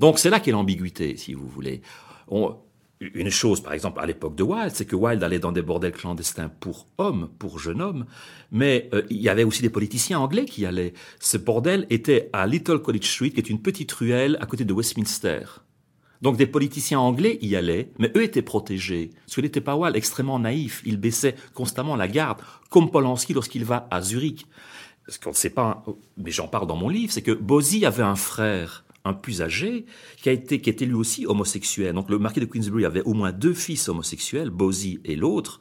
Donc 0.00 0.18
c'est 0.18 0.30
là 0.30 0.40
qu'est 0.40 0.50
l'ambiguïté, 0.50 1.16
si 1.16 1.34
vous 1.34 1.48
voulez. 1.48 1.82
une 3.00 3.30
chose, 3.30 3.60
par 3.60 3.72
exemple, 3.72 4.00
à 4.00 4.06
l'époque 4.06 4.34
de 4.34 4.42
Wilde, 4.42 4.72
c'est 4.74 4.86
que 4.86 4.96
Wilde 4.96 5.22
allait 5.22 5.38
dans 5.38 5.52
des 5.52 5.62
bordels 5.62 5.92
clandestins 5.92 6.48
pour 6.48 6.86
hommes, 6.98 7.30
pour 7.38 7.58
jeunes 7.58 7.80
hommes, 7.80 8.06
mais 8.50 8.88
euh, 8.92 9.02
il 9.10 9.20
y 9.20 9.28
avait 9.28 9.44
aussi 9.44 9.62
des 9.62 9.70
politiciens 9.70 10.18
anglais 10.18 10.44
qui 10.44 10.66
allaient. 10.66 10.94
Ce 11.20 11.36
bordel 11.36 11.86
était 11.90 12.30
à 12.32 12.46
Little 12.46 12.80
College 12.80 13.06
Street, 13.06 13.30
qui 13.30 13.38
est 13.38 13.50
une 13.50 13.62
petite 13.62 13.92
ruelle 13.92 14.36
à 14.40 14.46
côté 14.46 14.64
de 14.64 14.72
Westminster 14.72 15.42
Donc 16.24 16.38
des 16.38 16.46
politiciens 16.46 17.00
anglais 17.00 17.38
y 17.42 17.54
allaient, 17.54 17.90
mais 17.98 18.10
eux 18.16 18.22
étaient 18.22 18.40
protégés. 18.40 19.10
Parce 19.26 19.36
que 19.36 19.58
pas 19.58 19.76
Wilde 19.76 19.94
extrêmement 19.94 20.38
naïf, 20.38 20.80
il 20.86 20.96
baissait 20.96 21.36
constamment 21.52 21.96
la 21.96 22.08
garde, 22.08 22.38
comme 22.70 22.90
Polanski 22.90 23.34
lorsqu'il 23.34 23.62
va 23.66 23.86
à 23.90 24.00
Zurich. 24.00 24.46
Ce 25.06 25.18
qu'on 25.18 25.30
ne 25.30 25.34
sait 25.34 25.50
pas, 25.50 25.84
mais 26.16 26.30
j'en 26.30 26.48
parle 26.48 26.66
dans 26.66 26.76
mon 26.76 26.88
livre, 26.88 27.12
c'est 27.12 27.20
que 27.20 27.30
Bosie 27.30 27.84
avait 27.84 28.02
un 28.02 28.16
frère 28.16 28.86
un 29.04 29.12
plus 29.12 29.42
âgé, 29.42 29.84
qui 30.16 30.30
a 30.30 30.32
été, 30.32 30.62
qui 30.62 30.70
était 30.70 30.86
lui 30.86 30.94
aussi 30.94 31.26
homosexuel. 31.26 31.94
Donc 31.94 32.08
le 32.08 32.18
marquis 32.18 32.40
de 32.40 32.46
Queensbury 32.46 32.86
avait 32.86 33.02
au 33.02 33.12
moins 33.12 33.30
deux 33.30 33.52
fils 33.52 33.86
homosexuels, 33.90 34.48
Bosie 34.48 35.00
et 35.04 35.16
l'autre. 35.16 35.60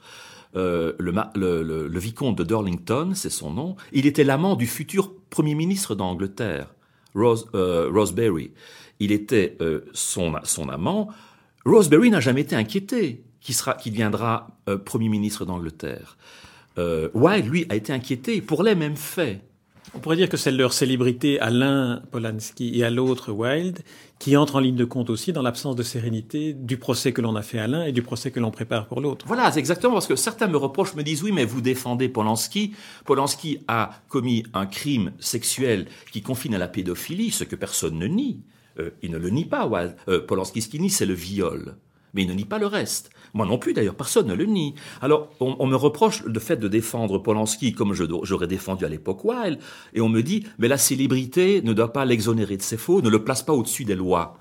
Euh, 0.56 0.94
le, 0.98 1.12
le, 1.36 1.90
le, 1.90 2.00
vicomte 2.00 2.38
de 2.38 2.46
Darlington, 2.46 3.12
c'est 3.16 3.30
son 3.30 3.52
nom. 3.52 3.76
Il 3.92 4.06
était 4.06 4.24
l'amant 4.24 4.56
du 4.56 4.66
futur 4.66 5.14
premier 5.30 5.56
ministre 5.56 5.94
d'Angleterre, 5.94 6.74
Rose, 7.16 7.50
euh, 7.54 7.90
Roseberry. 7.92 8.52
Il 9.04 9.12
était 9.12 9.58
euh, 9.60 9.82
son, 9.92 10.34
son 10.46 10.70
amant. 10.70 11.10
Roseberry 11.66 12.10
n'a 12.10 12.22
jamais 12.22 12.42
été 12.42 12.56
inquiété 12.56 13.26
qui 13.42 13.52
sera, 13.52 13.74
qui 13.74 13.92
deviendra 13.92 14.48
euh, 14.70 14.78
premier 14.78 15.10
ministre 15.10 15.44
d'Angleterre. 15.44 16.18
Euh, 16.78 17.10
Wilde, 17.14 17.48
lui, 17.48 17.66
a 17.68 17.76
été 17.76 17.92
inquiété 17.92 18.42
pour 18.42 18.64
les 18.64 18.76
mêmes 18.76 18.96
faits. 18.96 19.42
On 19.94 20.00
pourrait 20.00 20.16
dire 20.16 20.30
que 20.30 20.38
c'est 20.38 20.52
leur 20.52 20.72
célébrité 20.72 21.38
à 21.42 21.50
l'un 21.50 22.02
Polanski 22.12 22.80
et 22.80 22.86
à 22.86 22.90
l'autre 22.90 23.34
Wilde 23.34 23.80
qui 24.20 24.38
entre 24.38 24.56
en 24.56 24.60
ligne 24.60 24.78
de 24.78 24.86
compte 24.86 25.10
aussi 25.10 25.34
dans 25.34 25.42
l'absence 25.42 25.76
de 25.76 25.84
sérénité 25.84 26.54
du 26.54 26.78
procès 26.78 27.12
que 27.12 27.20
l'on 27.20 27.36
a 27.36 27.42
fait 27.42 27.60
à 27.60 27.68
l'un 27.68 27.84
et 27.84 27.92
du 27.92 28.02
procès 28.02 28.32
que 28.32 28.40
l'on 28.40 28.52
prépare 28.52 28.88
pour 28.88 29.02
l'autre. 29.02 29.26
Voilà, 29.28 29.52
c'est 29.52 29.60
exactement 29.60 29.94
parce 29.94 30.08
que 30.08 30.16
certains 30.16 30.48
me 30.48 30.56
reprochent, 30.56 30.96
me 30.96 31.04
disent 31.04 31.22
oui, 31.24 31.34
mais 31.34 31.44
vous 31.44 31.60
défendez 31.60 32.08
Polanski. 32.08 32.74
Polanski 33.04 33.60
a 33.68 33.92
commis 34.08 34.46
un 34.54 34.66
crime 34.66 35.12
sexuel 35.20 35.88
qui 36.14 36.22
confine 36.22 36.56
à 36.56 36.58
la 36.58 36.70
pédophilie, 36.70 37.32
ce 37.32 37.44
que 37.44 37.58
personne 37.58 38.00
ne 38.00 38.08
nie. 38.08 38.40
Euh, 38.80 38.92
il 39.02 39.12
ne 39.12 39.18
le 39.18 39.30
nie 39.30 39.46
pas. 39.46 39.70
Euh, 40.08 40.26
Polanski, 40.26 40.62
ce 40.62 40.70
qu'il 40.70 40.82
nie, 40.82 40.90
c'est 40.90 41.06
le 41.06 41.14
viol. 41.14 41.76
Mais 42.14 42.24
il 42.24 42.28
ne 42.28 42.34
nie 42.34 42.46
pas 42.46 42.60
le 42.60 42.68
reste. 42.68 43.10
Moi 43.34 43.48
non 43.48 43.58
plus, 43.58 43.74
d'ailleurs, 43.74 43.96
personne 43.96 44.28
ne 44.28 44.36
le 44.36 44.46
nie. 44.46 44.76
Alors, 45.02 45.30
on, 45.40 45.66
me 45.66 45.76
reproche 45.76 46.24
le 46.24 46.40
fait 46.40 46.58
de 46.58 46.68
défendre 46.68 47.18
Polanski 47.18 47.74
comme 47.74 47.94
j'aurais 47.94 48.48
défendu 48.48 48.86
à 48.86 48.90
l'époque 48.90 49.26
Wilde, 49.26 49.60
et 49.94 50.02
on 50.02 50.10
me 50.10 50.22
dit, 50.22 50.46
mais 50.60 50.68
la 50.68 50.78
célébrité 50.78 51.62
ne 51.64 51.74
doit 51.74 51.92
pas 51.92 52.06
l'exonérer 52.06 52.58
de 52.58 52.62
ses 52.62 52.78
faux, 52.78 53.02
ne 53.02 53.10
le 53.10 53.24
place 53.24 53.42
pas 53.42 53.54
au-dessus 53.54 53.86
des 53.86 53.96
lois. 53.96 54.38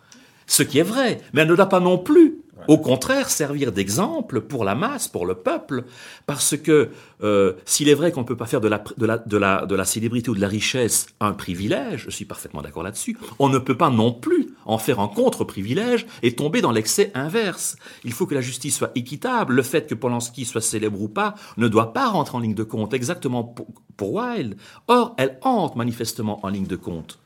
Ce 0.47 0.63
qui 0.63 0.79
est 0.79 0.83
vrai, 0.83 1.23
mais 1.33 1.43
elle 1.43 1.49
ne 1.49 1.57
doit 1.57 1.67
pas 1.67 1.81
non 1.81 1.97
plus 1.97 2.32
au 2.69 2.79
contraire, 2.79 3.31
servir 3.31 3.73
d'exemple 3.73 4.41
pour 4.41 4.65
la 4.65 4.75
masse, 4.75 5.09
pour 5.09 5.27
le 5.27 5.35
peuple, 5.35 5.85
parce 6.27 6.57
que 6.57 6.91
euh, 7.23 7.53
s'il 7.65 7.89
est 7.89 7.95
vrai 7.95 8.13
qu'on 8.13 8.21
ne 8.23 8.27
peut 8.27 8.37
pas 8.37 8.47
faire 8.47 8.61
de 8.61 8.69
la, 8.69 9.85
célébrité 9.85 10.31
ou 10.31 10.35
de 10.35 10.41
la 10.41 10.49
richesse 10.49 11.07
un 11.21 11.33
privilège, 11.33 12.05
je 12.05 12.11
suis 12.11 12.25
parfaitement 12.25 12.63
d'accord 12.63 12.83
là-dessus, 12.83 13.17
on 13.39 13.49
ne 13.49 13.59
peut 13.59 13.77
pas 13.77 13.91
non 13.91 14.13
plus 14.13 14.55
en 14.65 14.79
faire 14.79 15.01
un 15.01 15.09
contre-privilège 15.09 16.07
et 16.23 16.35
tomber 16.35 16.61
dans 16.61 16.73
l'excès 16.73 17.11
inverse. 17.15 17.77
Il 18.05 18.13
faut 18.13 18.27
que 18.27 18.35
la 18.35 18.41
justice 18.41 18.77
soit 18.77 18.93
équitable. 18.95 19.55
Le 19.55 19.63
fait 19.63 19.87
que 19.89 19.95
Polanski 19.95 20.45
soit 20.45 20.61
célèbre 20.61 21.01
ou 21.01 21.09
pas 21.09 21.35
ne 21.57 21.69
doit 21.69 21.93
pas 21.93 22.09
rentrer 22.09 22.37
en 22.37 22.41
ligne 22.41 22.55
de 22.55 22.63
compte, 22.63 22.95
exactement 22.95 23.45
pour, 23.45 23.67
pour 23.97 24.15
Wilde. 24.15 24.57
Or, 24.89 25.15
elle 25.19 25.39
entre 25.43 25.77
manifestement 25.77 26.45
en 26.45 26.49
ligne 26.49 26.67
de 26.67 26.77
compte. 26.77 27.19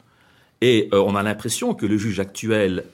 Et 0.60 0.88
euh, 0.92 1.00
on 1.00 1.14
a 1.14 1.22
l'impression 1.22 1.74
que 1.74 1.86
le 1.86 1.98
juge 1.98 2.20
actuel 2.20 2.84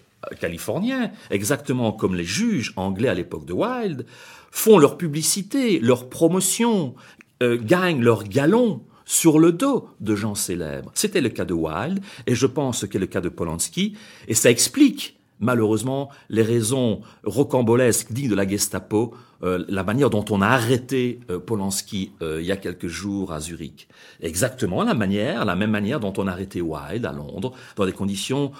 californiens, 0.40 1.10
exactement 1.30 1.92
comme 1.92 2.14
les 2.14 2.24
juges 2.24 2.72
anglais 2.76 3.08
à 3.08 3.14
l'époque 3.14 3.44
de 3.44 3.52
Wilde, 3.52 4.06
font 4.50 4.78
leur 4.78 4.96
publicité, 4.98 5.80
leur 5.80 6.08
promotion, 6.08 6.94
euh, 7.42 7.58
gagnent 7.60 8.02
leur 8.02 8.24
galon 8.24 8.82
sur 9.04 9.38
le 9.38 9.52
dos 9.52 9.88
de 10.00 10.14
gens 10.14 10.34
célèbres. 10.34 10.90
C'était 10.94 11.20
le 11.20 11.28
cas 11.28 11.44
de 11.44 11.54
Wilde, 11.54 12.00
et 12.26 12.34
je 12.34 12.46
pense 12.46 12.86
que 12.86 12.98
le 12.98 13.06
cas 13.06 13.20
de 13.20 13.28
Polanski, 13.28 13.96
et 14.28 14.34
ça 14.34 14.50
explique 14.50 15.18
malheureusement 15.42 16.08
les 16.30 16.42
raisons 16.42 17.02
rocambolesques 17.24 18.12
dignes 18.12 18.30
de 18.30 18.34
la 18.34 18.48
Gestapo 18.48 19.14
euh, 19.44 19.64
la 19.68 19.82
manière 19.82 20.08
dont 20.08 20.24
on 20.30 20.40
a 20.40 20.46
arrêté 20.46 21.18
euh, 21.30 21.40
Polanski 21.40 22.12
euh, 22.22 22.40
il 22.40 22.46
y 22.46 22.52
a 22.52 22.56
quelques 22.56 22.86
jours 22.86 23.32
à 23.32 23.40
Zurich. 23.40 23.88
Exactement 24.20 24.84
la 24.84 24.94
manière, 24.94 25.44
la 25.44 25.56
même 25.56 25.70
manière 25.70 25.98
dont 25.98 26.12
on 26.16 26.28
a 26.28 26.30
arrêté 26.30 26.60
Wilde 26.60 27.04
à 27.04 27.12
Londres, 27.12 27.52
dans 27.76 27.84
des 27.84 27.92
conditions 27.92 28.52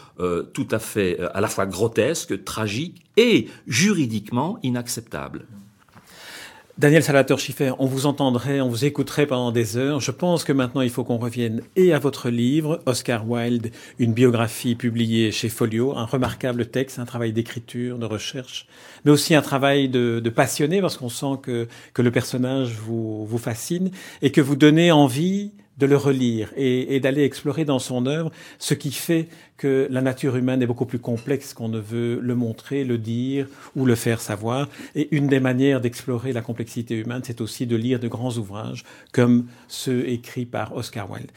tout 0.53 0.69
à 0.71 0.79
fait 0.79 1.19
à 1.35 1.41
la 1.41 1.49
fois 1.49 1.67
grotesques, 1.67 2.45
tragiques 2.45 3.05
et 3.17 3.49
juridiquement 3.67 4.59
inacceptables. 4.63 5.47
Daniel 6.79 7.03
Salvatore 7.03 7.39
Schiffer, 7.39 7.75
on 7.79 7.85
vous 7.85 8.07
entendrait, 8.07 8.63
on 8.63 8.69
vous 8.71 8.87
écouterait 8.87 9.27
pendant 9.27 9.53
des 9.53 9.77
heures. 9.77 10.01
Je 10.01 10.11
pense 10.11 10.43
que 10.43 10.55
maintenant, 10.55 10.81
il 10.81 10.89
faut 10.89 11.05
qu'on 11.05 11.19
revienne 11.19 11.61
et 11.77 11.93
à 11.93 11.99
votre 11.99 12.31
livre, 12.31 12.81
Oscar 12.87 13.29
Wilde, 13.29 13.71
une 13.99 14.15
biographie 14.15 14.75
publiée 14.75 15.33
chez 15.33 15.51
Folio, 15.51 15.95
un 15.95 16.07
remarquable 16.07 16.65
texte, 16.67 16.99
un 16.99 17.05
travail 17.05 17.35
d'écriture, 17.35 17.99
de 17.99 18.07
recherche, 18.07 18.67
mais 19.05 19.11
aussi 19.11 19.35
un 19.35 19.43
travail 19.43 19.91
de, 19.91 20.21
de 20.25 20.31
passionné, 20.31 20.81
parce 20.81 20.97
qu'on 20.97 21.11
sent 21.11 21.41
que, 21.43 21.69
que 21.93 22.01
le 22.01 22.11
personnage 22.11 22.73
vous, 22.73 23.27
vous 23.27 23.39
fascine 23.39 23.91
et 24.23 24.33
que 24.33 24.41
vous 24.41 24.57
donnez 24.57 24.93
envie 24.93 25.53
de 25.79 25.87
le 25.87 25.97
relire 25.97 26.53
et, 26.57 27.01
d'aller 27.01 27.25
explorer 27.25 27.65
dans 27.65 27.79
son 27.79 28.07
œuvre 28.07 28.31
ce 28.59 28.75
qui 28.75 28.93
fait 28.93 29.29
que 29.57 29.87
la 29.91 30.01
nature 30.01 30.37
humaine 30.37 30.63
est 30.63 30.67
beaucoup 30.67 30.87
plus 30.87 30.99
complexe 30.99 31.55
qu'on 31.55 31.69
ne 31.69 31.79
veut 31.79 32.19
le 32.21 32.35
montrer, 32.35 32.85
le 32.85 32.99
dire 32.99 33.47
ou 33.75 33.85
le 33.87 33.95
faire 33.95 34.21
savoir. 34.21 34.69
Et 34.95 35.09
une 35.15 35.29
des 35.29 35.41
manières 35.41 35.81
d'explorer 35.81 36.33
la 36.33 36.43
complexité 36.43 36.97
humaine, 36.97 37.23
c'est 37.25 37.41
aussi 37.41 37.67
de 37.67 37.77
lire 37.77 38.01
de 38.01 38.09
grands 38.09 38.37
ouvrages 38.37 38.85
comme 39.13 39.47
ceux 39.69 40.09
écrits 40.09 40.47
par 40.47 40.75
Oscar 40.77 41.11
Wilde. 41.11 41.31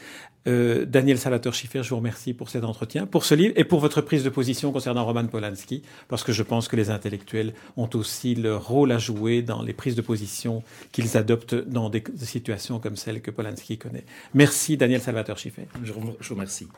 Euh, 0.46 0.84
Daniel 0.86 1.18
Salvatore 1.18 1.54
Schiffer, 1.54 1.82
je 1.82 1.90
vous 1.90 1.96
remercie 1.96 2.32
pour 2.32 2.48
cet 2.48 2.64
entretien, 2.64 3.06
pour 3.06 3.24
ce 3.24 3.34
livre 3.34 3.54
et 3.56 3.64
pour 3.64 3.80
votre 3.80 4.00
prise 4.00 4.22
de 4.22 4.28
position 4.28 4.72
concernant 4.72 5.04
Roman 5.04 5.26
Polanski, 5.26 5.82
parce 6.08 6.22
que 6.24 6.32
je 6.32 6.42
pense 6.42 6.68
que 6.68 6.76
les 6.76 6.90
intellectuels 6.90 7.54
ont 7.76 7.90
aussi 7.94 8.34
leur 8.34 8.66
rôle 8.66 8.92
à 8.92 8.98
jouer 8.98 9.42
dans 9.42 9.62
les 9.62 9.72
prises 9.72 9.96
de 9.96 10.02
position 10.02 10.62
qu'ils 10.92 11.16
adoptent 11.16 11.54
dans 11.54 11.90
des 11.90 12.02
situations 12.18 12.78
comme 12.78 12.96
celle 12.96 13.20
que 13.20 13.30
Polanski 13.30 13.78
connaît. 13.78 14.04
Merci 14.34 14.76
Daniel 14.76 15.00
Salvatore 15.00 15.38
Schiffer. 15.38 15.66
Je 15.82 15.92
vous 15.92 16.14
remercie. 16.30 16.68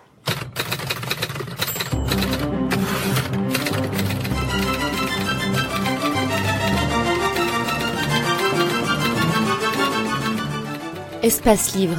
Espace 11.23 11.75
Livre 11.75 11.99